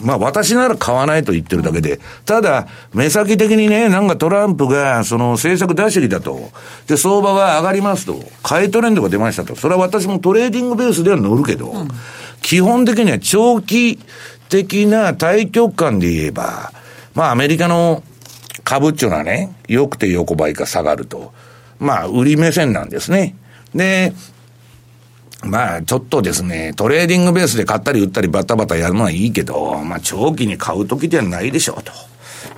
[0.02, 6.50] まあ私なら買わないと言ってるだけで、ただ、目先的にね、なんかトランプがその政策出しりだと。
[6.88, 8.20] で、相場が上がりますと。
[8.42, 9.54] 買いトレンドが出ましたと。
[9.54, 11.88] それは私もトレーディングベースでは乗るけど、うん、
[12.42, 14.00] 基本的には長期
[14.48, 16.72] 的な大局観で言えば、
[17.14, 18.02] まあアメリカの
[18.64, 21.32] 株っていうのはね、良くて横ばいか下がると。
[21.78, 23.34] まあ、売り目線なんですね。
[23.74, 24.12] で、
[25.44, 31.92] まあ、ちょっとですね、トレーディングベースで買ったり売ったりバタバタやるのはいいけど、まあ、長期に買う時ではないでしょうと。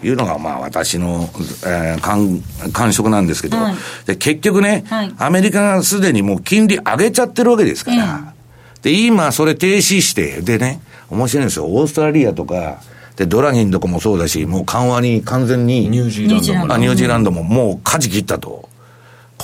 [0.03, 1.31] いうのが、まあ、私の、
[1.67, 3.75] えー、感、感触なんですけど、はい、
[4.07, 8.35] で、結局ね、はい、アメリカがすでにもう金利上げちゃってるわけですから、
[8.83, 11.67] で、今、それ停止して、でね、面白いんですよ。
[11.67, 12.83] オーストラリアとか、
[13.17, 18.64] で、ドラギンとかもそうだし、もう緩和に完全に、ニュージーランドも、あ、ニュージーランドももう舵切ったと。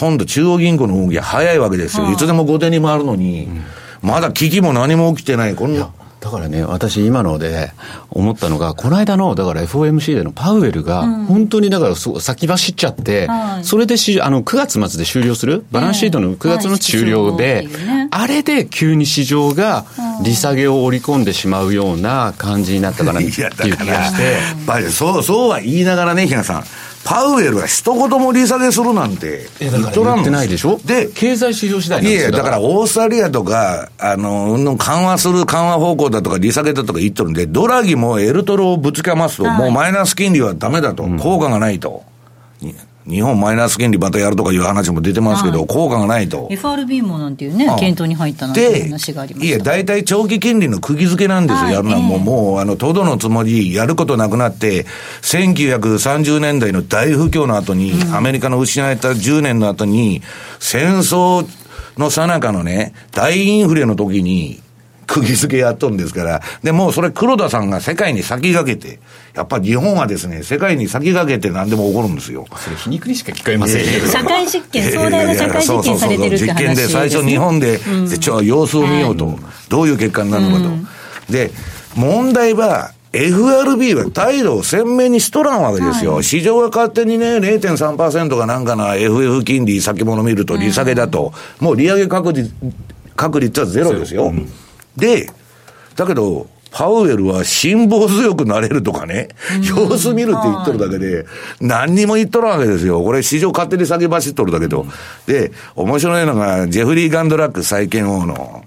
[0.01, 2.11] 今度中央銀行の動きが早いわけですよ。
[2.11, 3.63] いつでも後手に回るのに、うん、
[4.09, 5.55] まだ危機も何も起きてない。
[5.55, 5.91] こんな。
[6.21, 7.73] だからね、私今ので
[8.11, 13.27] 思ったのが、この間の、だから FOMC でのパウエルが、本当にだから先走っちゃって、
[13.59, 17.69] うん、それでし、あの、9月末で終了する、バランスシートの9月の終了で、
[18.11, 19.87] あれで急に市場が
[20.23, 24.91] 利下げを織り込んでしまうような感じになったかな っていう気がして。
[24.91, 26.65] そう、そうは言いながらね、比嘉さん。
[27.03, 30.79] パウエルは一言も利下げするなんて言っとらん言ってないでしょ？
[30.85, 32.29] で、経済指標次第なんですよ。
[32.31, 32.61] いや、だから。
[32.61, 42.05] オーストラリアとか、あの、うん緩和する緩和方向だとか利下げだとか言っとるんで、ドラギもエルトロをぶつけますと、もうマイナス金利はダメだと、効果がないと。
[43.07, 46.49] 日本マイナス金利またやるとかいう話も出てますけど、はい効果がないと。
[46.51, 49.59] FRB もなんていうねあ、検討に入ったなんていう話がありまいや。
[49.59, 52.01] 大体長期金利の釘付けなんですよ、はいやるのは。
[52.01, 54.87] もう、ええもう、あの、とどのつもり、やることなくなって、
[55.23, 60.23] 1930年代の大不況の後に、アメリカの失われた10年の後に、
[60.59, 61.47] 戦争
[61.97, 64.61] の最中のね、大インフレの時に、
[65.11, 66.40] 釘付けやっとんですから。
[66.62, 69.01] で、もうそれ黒田さんが世界に先駆けて、
[69.35, 72.46] やっぱり日本はですね、世界に先駆けて何でも起こるんですよ。
[72.57, 80.62] それ皮肉にしか聞こえませんけど、社会実験、壮大な社会実験されてるって話です、ね、実験で最初日本で、でちょ様子を見ようと、どういう結果になるのか
[81.27, 81.33] と。
[81.33, 81.51] で、
[81.96, 86.23] 問題は、FRB は態度を鮮明にしとらんわけですよ。
[86.23, 92.53] 市場が勝手にね、0.3%がなんかな FF 金利先物見ると利下げだと、もう利上げ確率、
[93.16, 94.33] 確率はゼロですよ。
[94.96, 95.31] で、
[95.96, 99.29] だけど、パウエルは辛抱強くなれるとかね、
[99.62, 101.26] 様子見るって言っとるだけで、
[101.61, 103.03] 何にも言っとるわけですよ。
[103.03, 104.87] これ市場勝手に下げ走っとるだけど。
[105.26, 108.64] で、面白いのが、ジェフリー・ガンドラック債券王の、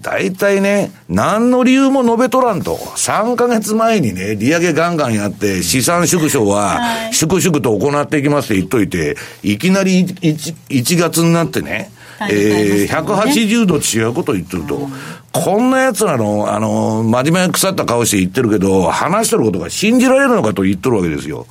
[0.00, 2.76] 大体ね、何の理由も述べとらんと。
[2.76, 6.80] 3ヶ月前にね、利上げガンガンやって、資産縮小は、
[7.12, 11.90] 粛々と行っていきますって言っといて、いきなり 1, 1月になってね、
[12.30, 14.88] えー、180度違うことを言ってると、
[15.32, 21.46] こんな奴らの、あの、真面目に腐った顔して言ってるけど、話してることが信じられるのかと言ってるわけですよ。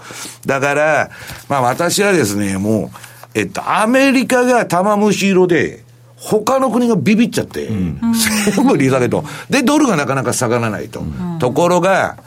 [0.45, 1.09] だから、
[1.47, 2.97] まあ私はですね、もう、
[3.35, 5.83] えっと、アメリカが玉虫色で、
[6.17, 9.23] 他の国がビビっちゃって、全部利下げと。
[9.49, 11.01] で、ドルがなかなか下がらないと。
[11.39, 12.17] ところが、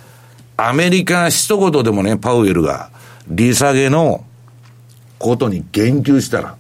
[0.57, 2.91] アメリカ一言でもね、パウエルが、
[3.29, 4.25] 利下げの
[5.19, 6.57] ことに言及したら、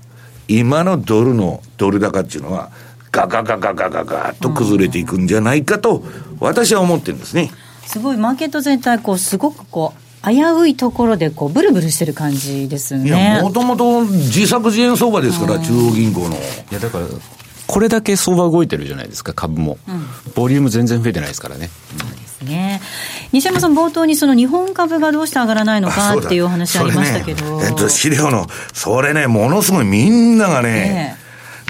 [0.49, 2.71] 今のドルのドル高っていうのは、
[3.13, 6.03] ガガガガガガガッと崩れていくんじゃないかと、
[6.41, 7.51] 私は思ってるんですね。
[7.87, 9.93] すごい、マーケット全体、こう、すごくこ
[10.25, 13.53] う、危ういところで、こう、ブルブルしてる感じですよいや、ねも。
[13.53, 16.37] ともと自作自演相場ですから、中央銀行の。
[16.37, 16.39] い
[16.73, 17.07] やだから
[17.67, 19.79] これだけ相場動いてるじゃないですか株も、
[20.35, 21.71] ボリューム全然増えてないですからね。
[22.45, 22.81] ね。
[23.33, 31.17] 西山さん、冒頭にその日本株がどうして上がらないのかっていうお話ありましたけど、ねえっと、資料の、それね、ものすごいみんながね、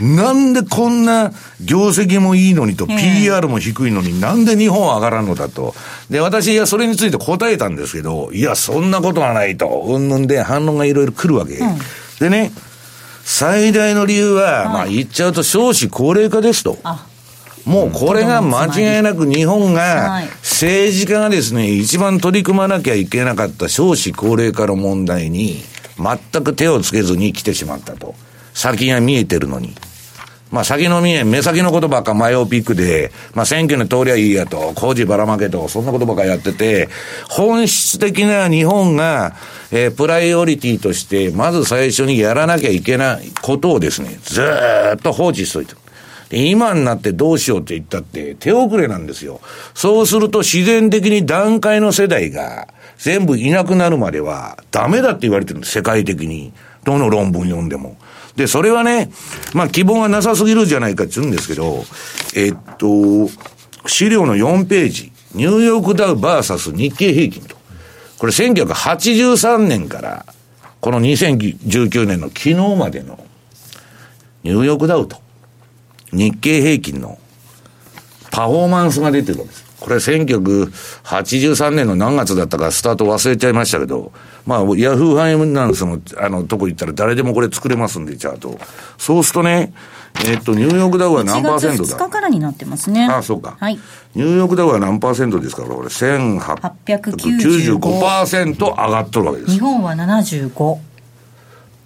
[0.02, 1.32] なんでこんな
[1.64, 5.74] 業績もいいのにと、ええ PR も低いのに、なんで日本は上がらんのだと。
[6.10, 9.68] で、私はそれについて答えたんですけど、いや、そんなことはないと。
[9.68, 11.60] うんぬんで反論がいろいろ来るわけ。
[12.18, 12.52] でね、
[13.24, 16.78] 最大の理由は、まあ言っちゃうと少子高齢化ですと。
[16.82, 17.06] あ
[17.64, 25.62] もうこれが間違いなく日本はがい、政治家がですね、一番取り組まなきゃいけなかった少子高齢化の問題に、
[25.96, 28.16] 全く手をつけずに来てしまったと。
[28.52, 29.74] 先が見えてるのに。
[30.52, 36.90] まあ先の見え、目先のことばっかマイオピックで、まあ選挙に通りゃいいやと、工事ばらまけと、そんなことばっかやってて、
[37.28, 39.34] 本質的な日本が、
[39.72, 44.42] えープライオリティとして、まず最初にやらなきゃいけないことをですね、ず
[44.94, 45.74] っと放置しといて。
[46.34, 49.40] 今になってどうしようって言ったって手遅れなんですよ。
[49.74, 56.52] そうすると自然的に段階の世代が全部いなくなるまではダメだって言われてるんです、世界的に。
[56.84, 57.96] どの論文読んでも。
[58.36, 59.10] で、それはね、
[59.54, 61.84] まあ希望がなさすぎるじゃないかって言うんですけど、
[62.34, 63.28] えっと、
[63.86, 67.56] 資料の4ページ、ニューヨークダウバーサス日経平均と。
[68.18, 70.26] これ1983年から、
[70.80, 73.24] この2019年の昨日までの
[74.42, 75.18] ニューヨークダウと
[76.12, 77.18] 日経平均の
[78.30, 79.71] パフォーマンスが出てるわけです。
[79.82, 84.12] これ1983年の何月だったかスタート忘れちゃいましたけど、
[84.46, 88.60] まあ、ヤフーファイナンスの、あの、とこ行ったら誰でもこれ作れますんで、チャート。
[88.96, 89.72] そうするとね、
[90.24, 93.06] えっと、ニューヨークダウは何パーセント1月2だ日からになってますね。
[93.06, 93.56] ああ、そうか。
[93.58, 93.78] はい。
[94.14, 95.62] ニューヨークダウは何パーセントですか？
[95.62, 99.58] ら、これ、1895%上がっとるわけです日。
[99.58, 100.78] 本は75。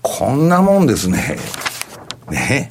[0.03, 1.39] こんなもんですね。
[2.31, 2.71] ね。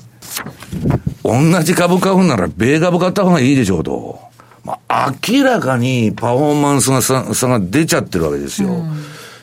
[1.24, 4.20] 同じ株買うなら、米株買った方がいいでしょうと。
[4.66, 8.84] まあ、明らかにパフォーマンスが差差が出ちゃってるわけですよ。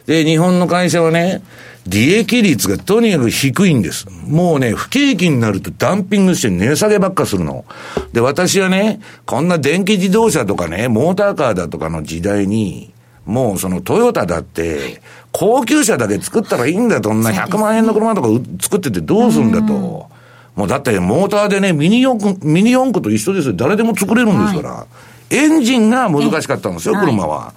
[0.07, 1.43] で、日本の会社はね、
[1.87, 4.07] 利益率がとにかく低いんです。
[4.27, 7.65] もうね、不景気になるとダンピングして値下げばっかするの。
[8.13, 12.93] で、私はね、こんな電気自動車とかね、モーターカーだとかの時代に、
[13.25, 20.11] もうそのトヨタだって、高級車だけ作ったらいいんだと、そんな100万円の車とかう作っててどうすんだと。
[20.55, 23.55] もうだってモーターでね、ミニ四駆、ミニ四駆と一緒ですよ。
[23.55, 24.87] 誰でも作れるんですから。
[25.33, 27.55] エンジンが難しかったんですよ、はい車は。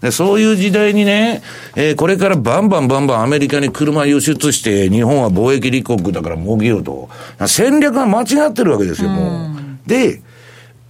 [0.00, 1.42] で、そういう時代にね、
[1.74, 7.08] えーこれからバンバンバンバンアメリカに車輸出して、日本は貿易立国だから儲けようと。
[7.46, 9.50] 戦略が間違ってるわけですよ、も
[9.86, 9.88] う。
[9.88, 10.20] で、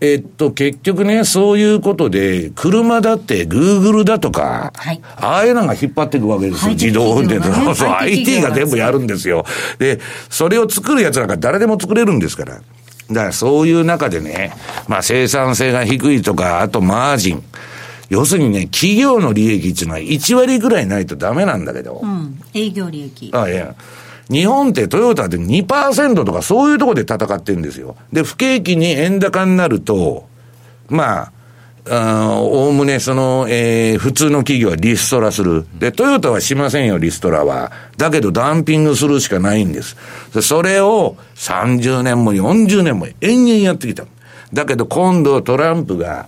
[0.01, 6.73] えっと、結局ね、そういうことで、車だって、グーグルだとか、はい、ああいうのが引っ張っていくわけですよ。
[6.73, 7.75] 自動運転とか。
[7.75, 9.45] そう、IT が全部やるんですよ。
[9.79, 9.99] で、
[10.31, 12.61] それを作るやつなんか誰でも作れるんですから。
[13.09, 14.53] だからそういう中でね、
[14.87, 17.43] まあ生産性が低いとか、あとマージン。
[18.11, 22.01] 要するにね、企業の利益っていうのは1割ぐらいないとダメなんだけど。
[22.03, 23.31] うん、営業利益。
[23.35, 23.75] あいや。
[24.31, 27.97] 日本ってトヨタで2%とかそういうところで戦ってるんですよ。
[28.13, 30.27] で、不景気に円高になると、
[30.89, 31.33] まあ、
[31.91, 35.67] おおむねその、えー、普通の企業はリストラする。
[35.79, 37.73] で、トヨタはしませんよ、リストラは。
[37.97, 39.97] だけどダンピングするしかないんです。
[40.43, 44.05] それを30年も40年も延々やってきた。
[44.53, 46.27] だけど今度トランプが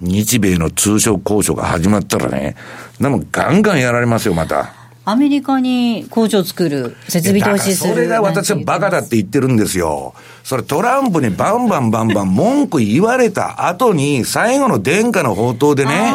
[0.00, 2.56] 日米の通商交渉が始まったらね、
[3.00, 4.77] でもガンガンやられますよ、また。
[5.10, 7.94] アメリカに工場を作る、設備投資する。
[7.94, 10.12] それが私はバカだって言ってるんですよ。
[10.44, 16.12] それトランプにバンバンバンバン文句言われた後に、最後の殿下の宝刀でね、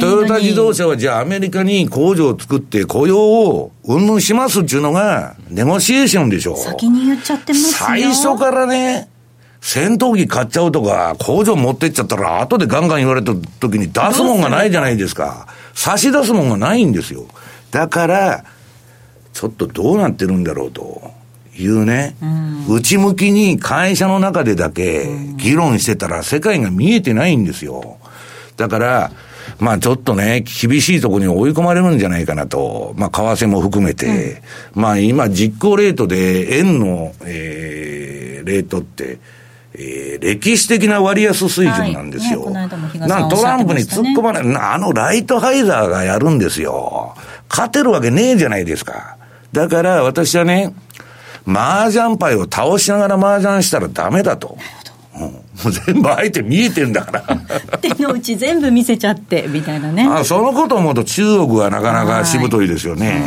[0.00, 6.56] トヨタ自動車はじゃあアメリカに工場を作って雇用をうんぬんしますっていうのが、ネゴシエーションでしょ。
[6.56, 7.74] 先に言っちゃってます。
[7.74, 9.08] 最初からね、
[9.60, 15.46] 戦闘機買っちゃうとか、工場持ってっちゃったら、後でガンガン言われた時に出すもんがないじゃないですか。
[15.74, 17.26] 差し出すもんがないんですよ。
[17.72, 18.44] だから、
[19.32, 21.10] ちょっとどうなってるんだろうと
[21.56, 27.98] いうね、うん、内向きに会社の中でだけ議論してたら世界が見えてないんですよ。
[28.56, 29.12] だから、
[29.58, 32.92] まあちょっとね、厳しいところに追い込まれるんじゃないかなと。
[32.96, 34.42] まあ為替も含めて。
[34.76, 39.18] うん、まあ今実行レートで円の、えー、レートって、
[39.74, 42.44] えー、歴史的な割安水準なんですよ。
[42.44, 47.14] はいね、なトランプに突っ込まない、あのライトハイザーがやるんですよ。
[47.48, 49.16] 勝てるわけねえじゃないですか。
[49.52, 50.74] だから私はね、
[51.46, 54.58] 麻雀牌を倒しながら麻雀したらダメだと。
[55.14, 55.30] うん、も
[55.66, 57.22] う全部相手見えてんだから。
[57.80, 60.06] 手の内全部見せちゃって、みたいなね。
[60.06, 63.22] あそのことを思うと中国はなかなかしぶといですよね。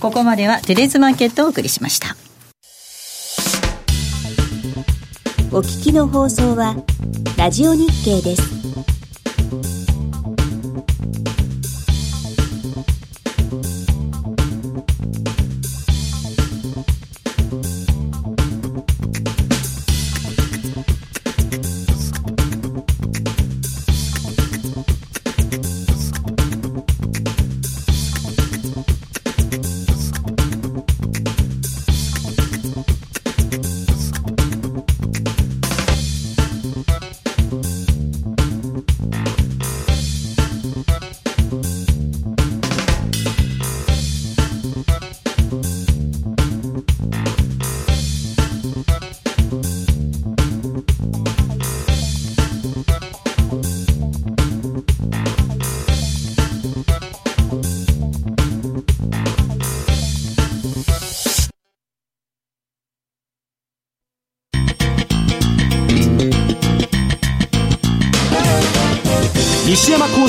[0.00, 2.16] ここまではテレズマーケットをお送りしました。
[5.54, 6.74] お聞きの放送は、
[7.38, 8.42] ラジオ日経です。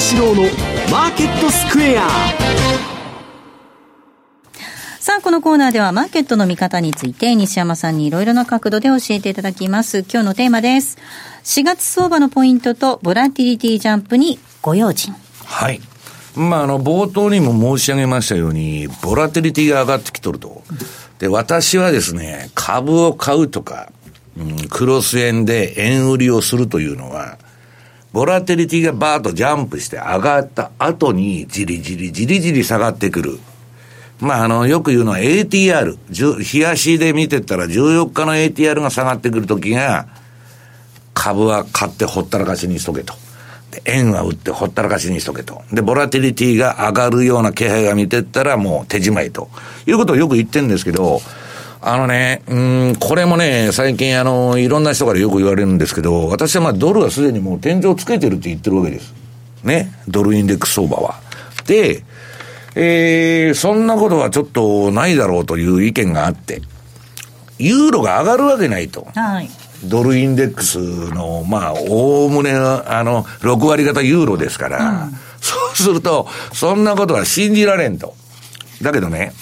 [0.05, 0.43] 西山幸四郎の
[0.91, 2.07] マーケットスクエア
[4.99, 10.01] さあ、このコーナーではマーケットの見方について西山さんにいろいろな角度で教えていただきます。
[10.01, 10.99] 今日のテーマです。
[11.43, 15.15] 4月相場のポイントとボラティリティジャンプにご用心。
[15.43, 15.81] はい。
[16.35, 20.61] まあ、あの、冒頭にも申し上げましたように、ボラティリティが上がってきとると。
[21.17, 23.91] で、私はですね、株を買うとか、
[24.37, 27.39] うん、クロス円で円売りをするというのは、
[28.15, 33.39] ボラテリティがバーッとジャンプして上がった後に、じりじりじりじり下がってくる。
[34.21, 35.97] まあ、あの、よく言うのは ATR。
[36.53, 40.07] 冷やしで見てたら14日の ATR が下がってくるときが、
[41.13, 43.13] 株は買ってほったらかしにしとけと。
[43.83, 45.63] 円は売ってほったらかしにしとけと。
[45.73, 49.49] で、ボラティリティが上がるような気配が見てったらもう手じまいと。
[49.87, 51.19] いうことをよく言ってるんですけど、
[51.87, 52.55] あのね、う
[52.93, 59.13] ん、これもね、最近あの、いろんな人からよく言われるんですけど、私はまあドルはすでにもう天井つけてるって言ってるわけです。
[59.63, 59.91] ね。
[60.07, 61.19] ドルインデックス相場は。
[61.67, 62.03] で、
[62.73, 66.63] えー、そんなことはちょっとないだろうという意見があって、
[67.59, 69.07] ユーロが上がるわけないと。
[69.13, 69.49] はい。
[69.83, 78.15] ドルインデックスの、まあ、おおむね、あの、6割方ユーロですから、うん、そうすると、そんなことは信じられんと。
[78.81, 79.33] だけどね、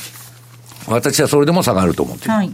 [0.88, 2.32] 私はそれでも下がると思ってる。
[2.32, 2.52] はい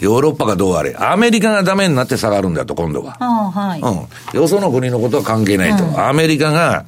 [0.00, 3.16] ヨーロッパがどうあれ、アメリカがダメになって下がるんだと、今度は。
[3.18, 4.40] はい、うん。
[4.40, 5.82] よその国のことは関係ないと。
[5.84, 6.84] うん、アメリカが、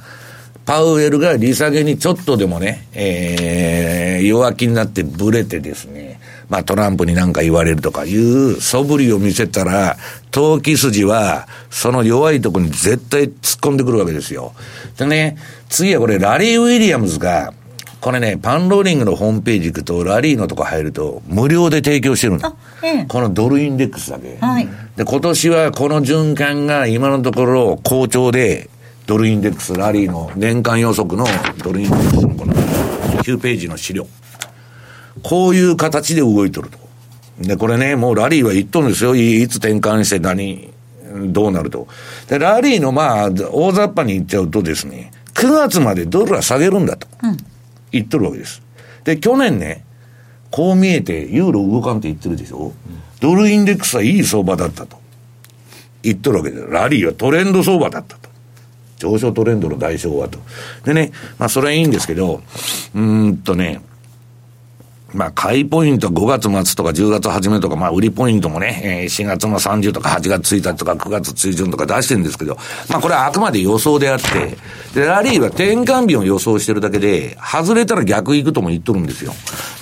[0.65, 9.97] パウエルが利下げにちょっとでもね、えー、弱気になってブレてですね、まあトランプになんか言われるとかいう素振りを見せたら、
[10.31, 14.53] 投機筋はその弱いところに絶対突っ込んでくるわけですよ。
[14.97, 15.37] でね、
[15.69, 17.53] 次はこれラリー・ウィリアムズが、
[18.01, 22.57] これね、パンローリングのホームページ行くと、ラリーのとこ入ると、無料で提供してるの。
[22.83, 24.39] ええ、このドルインデックスだけ。
[24.41, 28.71] はい、で、今年はこの循環が今のところ好調で、
[29.07, 31.27] ドルインデックス、ラリーの年間予測の
[31.63, 34.07] ドルインデックスのこの9ページの資料。
[35.23, 36.79] こういう形で動いとると。
[37.43, 39.15] で、これね、もうラリーは言っとるんですよ。
[39.15, 40.73] いつ転換して何、
[41.27, 41.87] どうなると。
[42.29, 47.07] で、ラリーのまあ、大雑把に言っちゃうとですね、9月までドルは下げるんだと。
[47.23, 47.37] うん
[47.93, 48.63] 言っとるわけです。
[49.05, 49.85] で、去年ね、
[50.51, 52.73] こう見えて、ユーロ動かんって言ってるでしょ、う、
[53.21, 54.99] ドルインデックスはいい相場だったと。
[56.03, 56.67] 言っとるわけです。
[56.67, 58.31] ラリーはトレンド相場だったと。
[58.99, 60.39] 上昇トレンドの代償はと。
[60.85, 62.43] でね、まあそれはいいんですけど、
[62.95, 63.81] うーんとね、
[65.13, 72.57] まあ、買いポイント5月末とか10月初めとか、まあ、売りポイントもね、えー、4月の30とか8月1日とか9月中旬とか出してるんですけど、
[72.89, 74.57] まあ、これはあくまで予想であって、
[74.95, 79.33] で、ラリーは転換日を予想してるだけで、外れたら逆行くとも言っとるんですよ。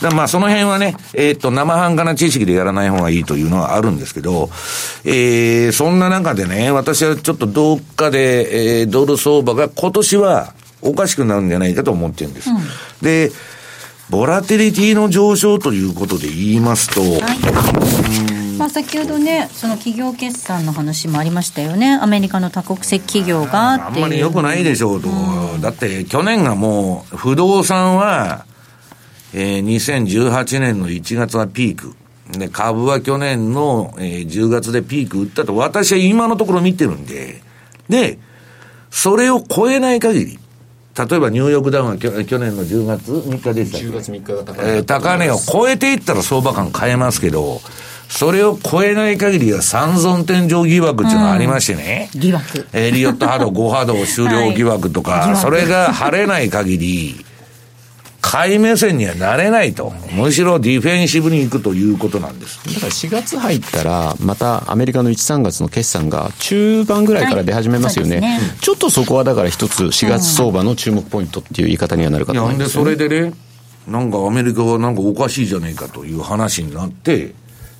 [0.00, 4.48] だまあ、その辺はね、えー、っと、生半可な知識でやらない方がいいというのはあるんですけど、
[5.04, 12.50] えー、そんな中でね、私はちょっとどっかで、えー、ドル相場が今年はおかしくなるんじゃないかと思ってるんです。
[12.50, 12.58] うん、
[13.02, 13.30] で、
[14.10, 18.58] ボラテリティの上昇ということで言いますと、はい。
[18.58, 28.46] まあ、先ほどね、その企業決算の話もありましたよね、アメリカの多国籍企業があんまりよくないでしょうと、うん、だって去年がもう、不動産は、
[29.34, 31.94] えー、2018年の1月はピーク。
[32.32, 37.42] で、株は去年の、えー、10月でピーク打ったと、私は今のところ見てるんで、
[37.88, 38.18] で、
[38.90, 40.38] それを超えない限り、
[41.06, 47.60] 例えばニューヨークダウンは去年の10月3日でした10月3日が高値、えー、高値を超えていったら相場感変えますけど、
[48.08, 52.10] それを超えない限りは三尊天井疑惑っていうのがありましてね。
[52.14, 52.66] うん、疑惑。
[52.72, 57.24] エリオット波動、5波動終了疑惑とか、はい、それが晴れない限り、
[58.30, 59.90] 買い目線にはなれないと。
[60.12, 62.60] むしろディフェンシブに行くということなんです。
[62.74, 68.16] だから4月入ったら、またアメリカの1、3月の決算が中盤ぐらいから出始めますよね。
[68.16, 73.34] はいねちょっとそこはだから一つ4月相場の注目ポイントっていう言い方にはなるかと思います、ね、なんでそれでね、
[73.86, 77.34] なんかアメリカはなんかおかしいじゃねえかという話になって、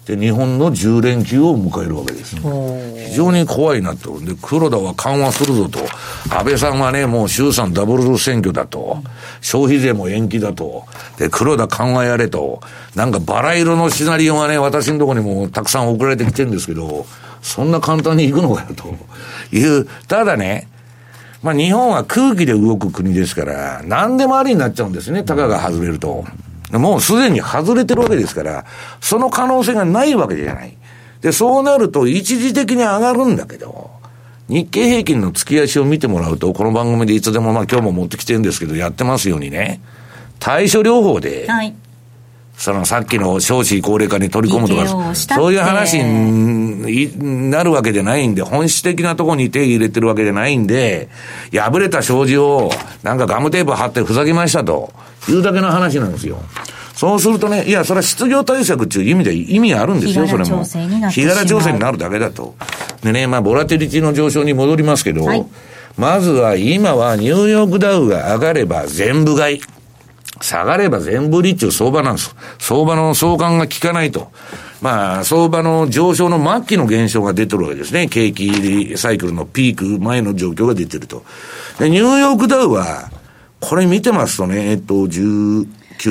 [0.09, 2.37] で、日本の10連休を迎えるわけです。
[2.37, 4.19] 非常に怖いなと。
[4.21, 5.81] で、黒田は緩和するぞと。
[6.31, 9.03] 安倍さんはね、もう衆参ダブル選挙だと。
[9.43, 10.87] 消費税も延期だと。
[11.19, 12.63] で、黒田緩和やれと。
[12.95, 17.05] なんかバラ色のシナリオがね、私のところにもたくさん送られてきてるんですけど、
[17.43, 18.95] そんな簡単に行くのかよと
[19.55, 19.87] いう。
[20.09, 20.69] ただね、
[21.43, 26.25] まあ日本は空気で動く国ですから、何でもありになっちゃうんですね、たかが外れると。
[26.73, 28.65] もうすでに外れてるわけですから、
[29.01, 30.77] その可能性がないわけじゃない。
[31.21, 33.91] で、そうなると一時的に上がるんだけど、
[34.49, 39.81] 日経平均の月足を見てもらうと、この番組でいつでもまあ今日も持ってきてるんですけど、やってますようにね、
[40.39, 41.75] 対処療法で、はい、
[42.59, 51.09] そのさっきの少子高齢化に取り込むとか、そういう話になるわけじゃないんで、本質的なところに手入れてるわけじゃないんで、
[51.53, 52.71] 破れた障子を
[53.05, 54.93] なんかガムテープ貼ってふざけましたと。
[55.29, 56.39] いうだけの話なんですよ。
[56.95, 60.65] そうするとね、いや、それは失業対策っていう意味で意味あるんですよ、それも。
[61.11, 62.57] 日柄調整になるだけだと。
[63.05, 65.47] でね、まあ、ボラティリティの上昇に戻りますけど、はい、
[65.97, 69.61] まずは今はニューヨークダウが上がれば全部買い。
[70.41, 72.35] 下がれば全部利っていう相場なんです。
[72.59, 74.31] 相場の相関が効かないと。
[74.81, 78.07] まあ、相場の上昇の末期の現象が出てるわけですね。
[78.09, 81.25] 景気サイクルのピーク前の状況が出てると。
[81.79, 83.11] で、ニューヨークダウは、
[83.61, 85.67] これ見てますとね、えっと、19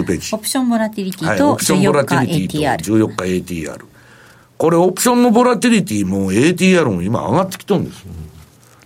[0.05, 0.35] ページ。
[0.35, 2.15] オプションボラティリティと14日
[2.59, 2.77] ATR。
[2.77, 3.85] 14日 ATR。
[4.57, 8.05] これオプションのボラティリティも ATR も今上がってきとるんです。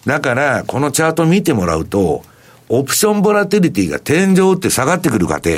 [0.05, 2.23] だから、このチャート見てもらうと、
[2.73, 5.49] オプションボラティリティが天井って下がってくる過程、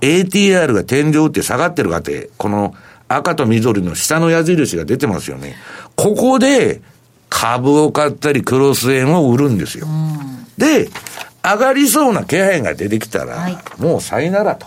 [0.00, 2.74] ATR が天井って下がってる過程、この
[3.08, 5.56] 赤と緑の下の矢印が出てますよね。
[5.96, 6.80] ここで
[7.28, 9.88] 株を買ったりクロス円を売るんですよ。
[10.56, 10.88] で、
[11.42, 14.66] 上がりそうな気配が出てきたら、はい、もうさよならと。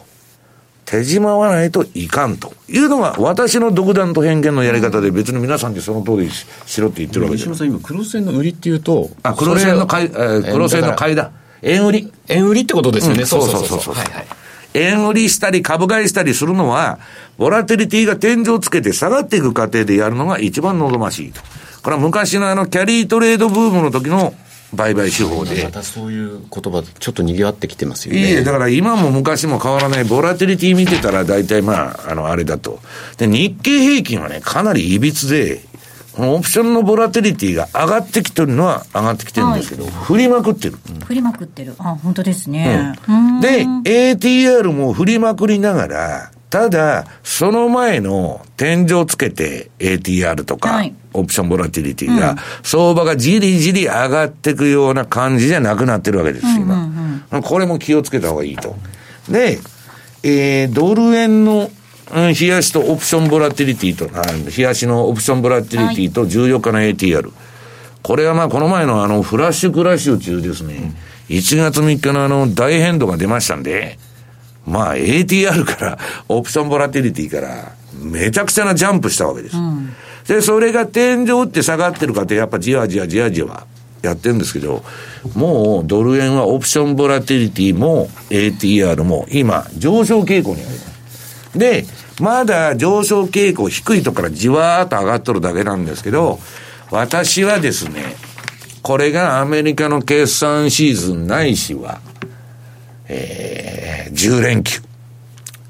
[0.84, 7.48] 手締まわないといかんというのが私の独断と偏見のやり方で別に皆さんでその通りしろって言ってるわけです。
[7.48, 11.32] 西さん今クロス円の売りっていうと、あ、クロス円の買い、えー、クロス円の買いだ。
[11.62, 12.14] 円売り。
[12.28, 13.22] 円売りってことですよね。
[13.22, 13.93] うん、そうそうそうそう。
[13.95, 14.28] はいはい。
[14.74, 16.99] 円売りしたり株買いしたりするのは、
[17.38, 21.41] ボラテリティが天井をつけて下がっていく過程でやるのが一番望ましいと。
[21.84, 24.34] これは昔のあのキャリートレードブームの時の
[24.74, 25.64] 売買手法で。
[25.64, 28.22] またそういう言葉、ちょっと賑わってきてますよね。
[28.22, 32.80] いえ、だから今も昔も変わらない、ボラティリティ見てたら大体まあ、あの、あれだと。
[33.18, 35.71] で、日経平均はね、かなり歪で、この
[36.18, 40.78] オプションのボラティリティが上がってきてるのは上がってきてるんですけど、振りまくってる。
[41.05, 41.74] 振りまくってる。
[41.78, 42.93] あ、本当ですね。
[43.41, 56.89] で、ATR も振りまくりながら、ただ、その前の天井つけて ATR とか、はいオプションボラティリティが、相場がじりじり上がっていくような感じじゃなくなってるわけです、今。
[57.43, 58.76] これも気をつけた方がいいと。
[59.30, 59.59] で、
[60.24, 61.70] えー、ドル円の、
[62.14, 64.22] うん、冷やしとオプションボラティリティと、あ
[64.55, 67.32] 冷やしのオプションボラティリティと14日の ATR。
[68.03, 70.93] これはまあこの前のあのフラッシュクラッシュ中ですね、
[71.30, 73.97] 1月3日のあの大変動が出ましたんで、
[74.66, 79.55] まあ ATR から、オプションボラティリティから、めちゃくちゃなジャンプしたわけです。
[80.28, 83.66] で、それが天井って下がってるかってやっぱじわじわじわじわ
[84.01, 84.84] やってるんですけど、
[85.36, 91.57] もうドル円はオプションボラティリティも ATR も今上昇傾向にあります。
[91.57, 91.86] で、
[92.20, 96.39] まだ上昇傾向低いとこからじわーっと上がっとるだけなんですけど、
[96.91, 98.16] 私はですね、
[98.82, 102.01] これがアメリカの決算シーズンないしは、
[103.07, 104.82] えー、10連休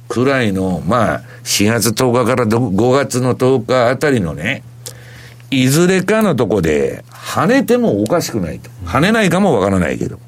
[0.08, 4.64] くらいの、まあ、4月10日から5月の10日あたりのね、
[5.52, 8.70] いずれかのとこで跳ねてもおかしくないと。
[8.86, 10.20] 跳ねないかもわからないけど。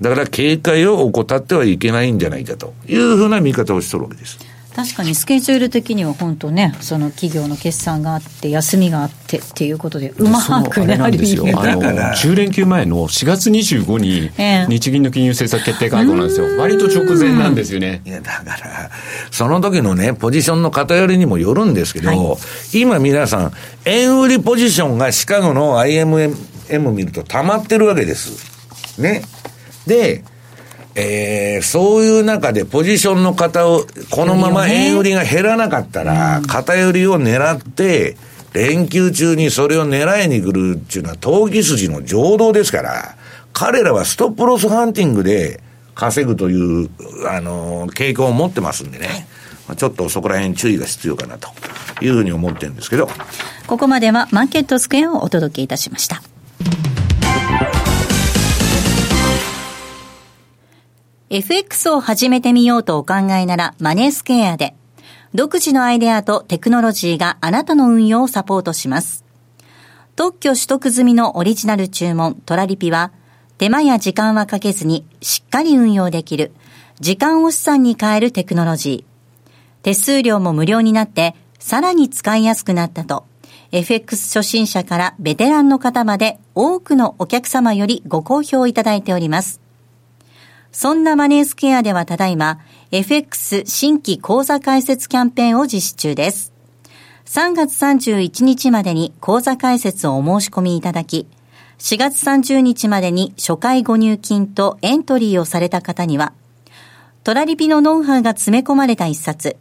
[0.00, 4.38] だから警戒を怠ってはいけないんじゃないかというふうな見方をしとるわけです。
[4.74, 11.44] 確かにスケジュール的には本当ね、その企業の決算があって、休みがあってっていうことで、うまくね、あれなんですよ。
[11.46, 16.58] あの、10連休前の4月25にええ、日銀の金融政策決定会合なんですよ。
[16.58, 18.00] 割と直前なんですよね。
[18.06, 18.90] いや、だから、
[19.30, 22.18] その時のね、ポジションの偏りにもよるんですけど、はい
[22.72, 23.52] 今皆さん、
[23.84, 26.34] 円売りポジションがシカゴの IMM
[26.92, 29.00] 見ると溜まってるわけです。
[29.00, 29.22] ね。
[29.86, 30.24] で、
[30.94, 38.16] えー、そういう中でポジションの方を、このまま円売りが減らなかったら、偏りを狙って、
[38.52, 43.16] 連休中にそれを狙いに来るっていうのは、投機筋の情動ですから、
[43.52, 45.60] 彼らはストップロスハンティングで
[45.94, 46.90] 稼ぐという、
[47.28, 49.26] あの、傾向を持ってますんでね、
[49.66, 51.48] まあちょっとそこら辺注意が必要かなと
[52.02, 53.08] いうふうに思ってるんですけど、
[53.66, 56.22] ここまではマーケットスクエアをお届けいたしました。
[61.34, 64.74] FX を始めてみようとお考えならマネースケアで、
[65.32, 69.24] 独自のアイデアとテクノロジーがあなたの運用をサポートします。
[70.14, 73.12] 特許取得済みのオリジナル注文トラリピは、
[73.56, 76.52] 手間や時間はかけずにしっかり運用できる、
[77.00, 79.84] 時間を資産に変えるテクノロジー。
[79.84, 83.24] 手数料も無料になって、さらに使いやすくなったと、
[83.70, 89.61] FX 初心者からベテランの方まで多くのお客様よりご好評いただいております。
[90.72, 92.58] そんなマネースケアではただいま、
[92.92, 96.50] FX 新規講座開設キャンペーンを実施中です。
[97.26, 101.26] 3月31日までに講座開設をお申し込みいただき、
[101.78, 106.32] 4月30日までに初回ご入金とエントリーをされた方には、
[107.22, 109.58] トラリピのノウハウが詰め込まれた一冊、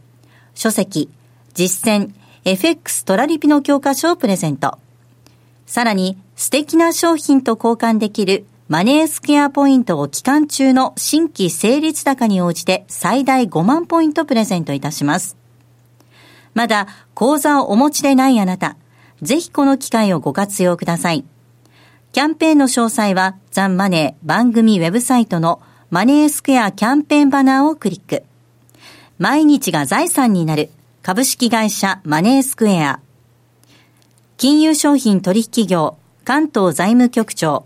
[0.56, 1.10] 書籍、
[1.54, 2.14] 実践、
[2.46, 4.80] FX トラリピの教科書をプレゼント。
[5.66, 15.36] さらに、素敵な商品と交換できるマネースケアポイントを期間中の新規成立高に応じて最大5万ポイントプレゼントいたします。
[16.54, 18.78] まだ口座をお持ちでないあなた、
[19.22, 21.26] ぜひこの機会をご活用ください。
[22.14, 28.24] キャンペーンの詳細はザンマネー番組ウェブサイトのマネースクエアキャンペーンバナーをクリック。
[29.18, 30.70] 毎日が財産になる
[31.02, 33.02] 株式会社マネースクエア。
[34.38, 37.66] 金融商品取引業関東財務局長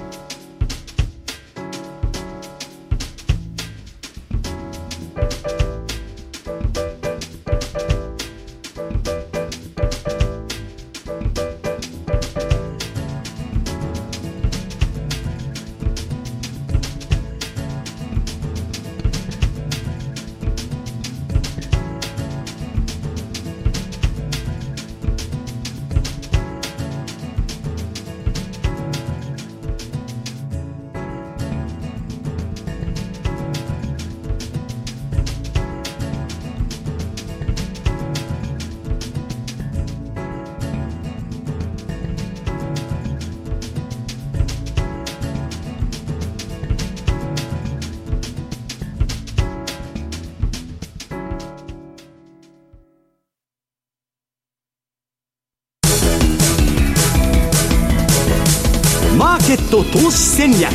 [59.51, 60.71] ケット投資戦略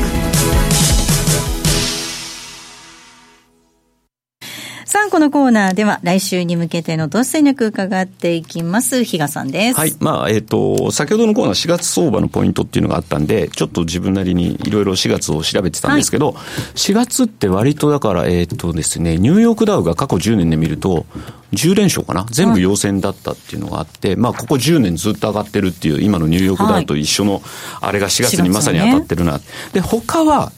[4.85, 9.03] さあ、このコーナーでは来週に向けての投資戦略伺っていきます。
[9.03, 9.79] 比嘉さんです。
[9.79, 9.97] はい。
[10.01, 16.37] まあ、えっ、ー、と、先ほどのコーナー4月相場のポイントっていうのがあったんで、ちょっと自分なりにいろいろ4月を調べてたんですけど、はい、
[16.75, 21.07] 4月って割とだから、えっ、ー、とですね、ニューヨークダウが過去10年で見ると、
[21.53, 22.27] 10連勝かな？
[22.31, 27.43] 全部陽線だったっていうのがあって、はい、まあ、ここ10年ずっと上がってるっていう、今のニューヨークダウと一緒の、
[27.81, 29.39] あれが4月にまさに当たってるな。
[29.39, 30.53] ね、で、他は、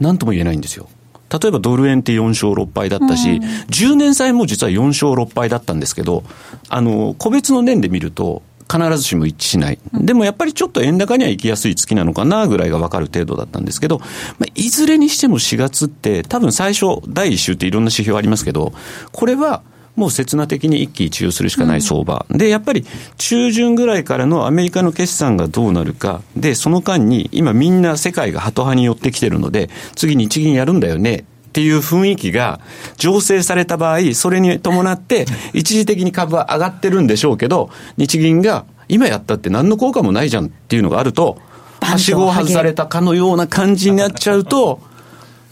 [0.00, 0.88] なんとも言えないんですよ。
[1.28, 6.22] 例えばドル円って4勝6敗だったし、うん、10年債も実は4勝6敗だったんですけど、
[6.68, 9.78] あの、個別の年で見ると、必ずしも一致しない。
[9.92, 14.04] でもやっぱりちょっと円高には行きやすい月なのかなぐらいが分かる程度だったんですけど、ま
[14.40, 18.72] あ、いずれにしても4月って多分最初第1週っていろんな指標ありますけど、
[19.12, 19.62] これは
[19.96, 22.84] もう刹那的に一喜一憂するしかない相場、うん、で、やっぱり
[23.16, 31.24] 中旬ぐらいからのアメリカの決算がどうなるか、で、その間に今みんな世界がハト派に寄ってきてるので、次日銀やるんだよね。
[31.48, 32.60] っていう雰囲気が
[32.98, 35.24] 醸成された場合、それに伴って
[35.54, 41.38] 一時的に株は上がってるんでしょうけど、日銀が今やったって何の効果もないじゃんっていうのがあると、
[41.80, 44.80] はしごを外されたかのような感じになっちゃうと、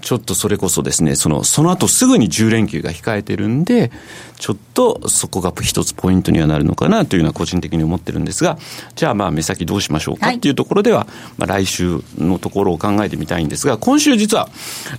[0.05, 3.91] ちょっとそれこそですね、その、その後すぐに10連休が控えてるんで、
[4.39, 8.59] ちょっとそこが一つポイントにはなるのかなというのは個人的に思ってるんですが、
[8.97, 11.07] じゃあまあ目先どうしましょうかっていうところでは、
[11.39, 14.51] まあ来週のところを考えてみたいんですが、今週実は、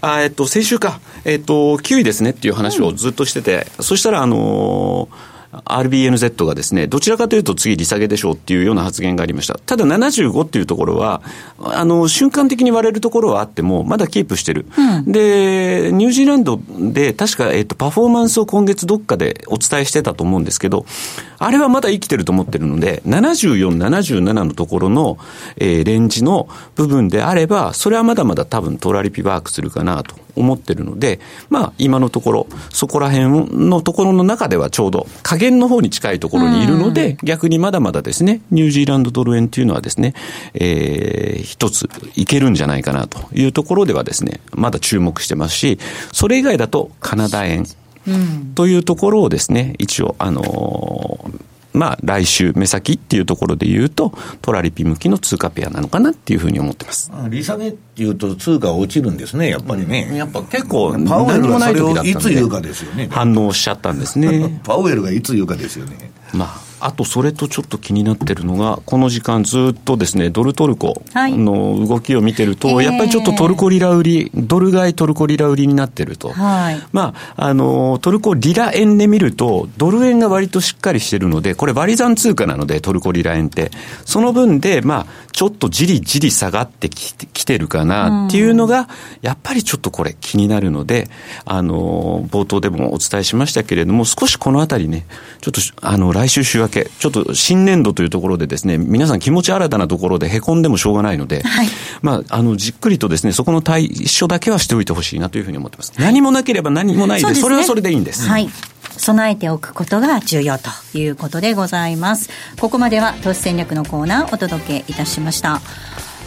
[0.02, 5.35] あえっと、先週か、えっと、9位ですねっていう話をずっとしてて、そしたらあのー
[5.66, 9.58] RBNZ がですね、どちらかというと次利下げでしょうっていうような発言がありました。
[9.66, 11.22] ただ75っていうところは、
[11.60, 14.66] あの、瞬間的に割れるところはあっても、まだキープしてる。
[14.78, 20.86] うん、で、ニュージーランドで確か、えっと、パフォーマンスを今月どっかでお伝えしてたと思うんですけど、
[21.46, 25.20] あれはまだ生きてると思ってるので、74、77のところの、
[25.58, 31.20] えー、レンジの部分であれば、それはまだまだ多分トラリピワークするかなと思ってるので、
[31.52, 40.16] まあ、今のところ、そこら辺のところの中ではちょうど加減の方に近いところにいるので、逆にまだまだですね、ニュージーランドドル円っていうのはですね、
[40.56, 45.78] えー、一ついけるんじゃないかなというところではですね、まだ注目してますし、
[46.12, 47.68] それ以外だとカナダ円
[48.56, 51.42] というところをですね、一応、あのー
[51.76, 57.12] まあ、来週、目先っていうところで言うと、トラリピ向きの通貨ペアなのかなっていうふうに思ってます。
[57.30, 60.10] 利下げっていうと、通貨落ちるんですね、やっぱりね。
[60.16, 63.10] やっぱ結構、パウエルがそれをいつ言うかですよね。
[63.12, 64.60] 反応しちゃったんですね。
[64.64, 66.12] パウエルがいつ言うかですよね。
[66.34, 76.30] まああとそれとちょっと気になってるのが、この時間ずっとですね、ドルトルコの動きを見てると、はい、やっぱりちょっとトルコリラ売り、ドル買いトルコリラ売りになってると。
[76.30, 83.72] はい、まあ、あの、トルコリラ円で見ると、ドル円が割としっかりしてるので、これ割り算通貨なので、トルコリラ円って。
[84.06, 88.88] その分で、まあ、ちょっとじりじり下がってきてきてるかなっていうのが、
[89.22, 91.10] やっぱりちょっとこれ気になるので、
[91.46, 95.08] あの、冒頭でもお伝えしましたけれども、少しこのあたりね、
[95.42, 101.68] ちょっと、あの、来週週明け、ちょっと新年度というところでですね、皆さん気持ち新たなところで凹んでもしょうがないので、はい、
[102.02, 105.94] まあ、あの、じっくりとですね、そこの対処だけはしておいてほしいなというふうに思ってます。
[105.96, 108.28] はい、何もなければ何もないで、それはそれでいいんです。
[108.28, 108.50] はい。
[108.98, 112.30] 備えておくことが重要ということでございます。
[112.60, 115.62] ここまでは投資戦略のコーナーお届けいたしました。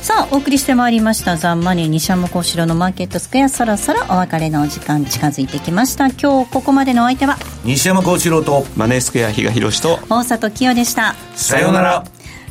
[0.03, 3.49] さあお送りしてまいりましたザンマネー西山幸四郎のマーケットスクエア。
[3.49, 6.07] そろそろお別れのお時間近づいてきました。
[6.09, 11.15] 今日ここまでのお相手は西山幸四郎とマネースクエア比嘉宏と大里清でした。
[11.35, 12.05] さようなら。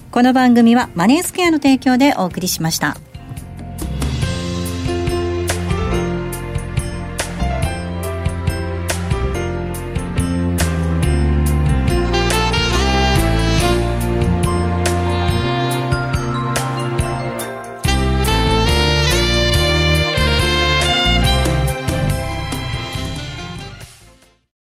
[0.10, 2.98] この番組はマネースクエアの提供でお送りしました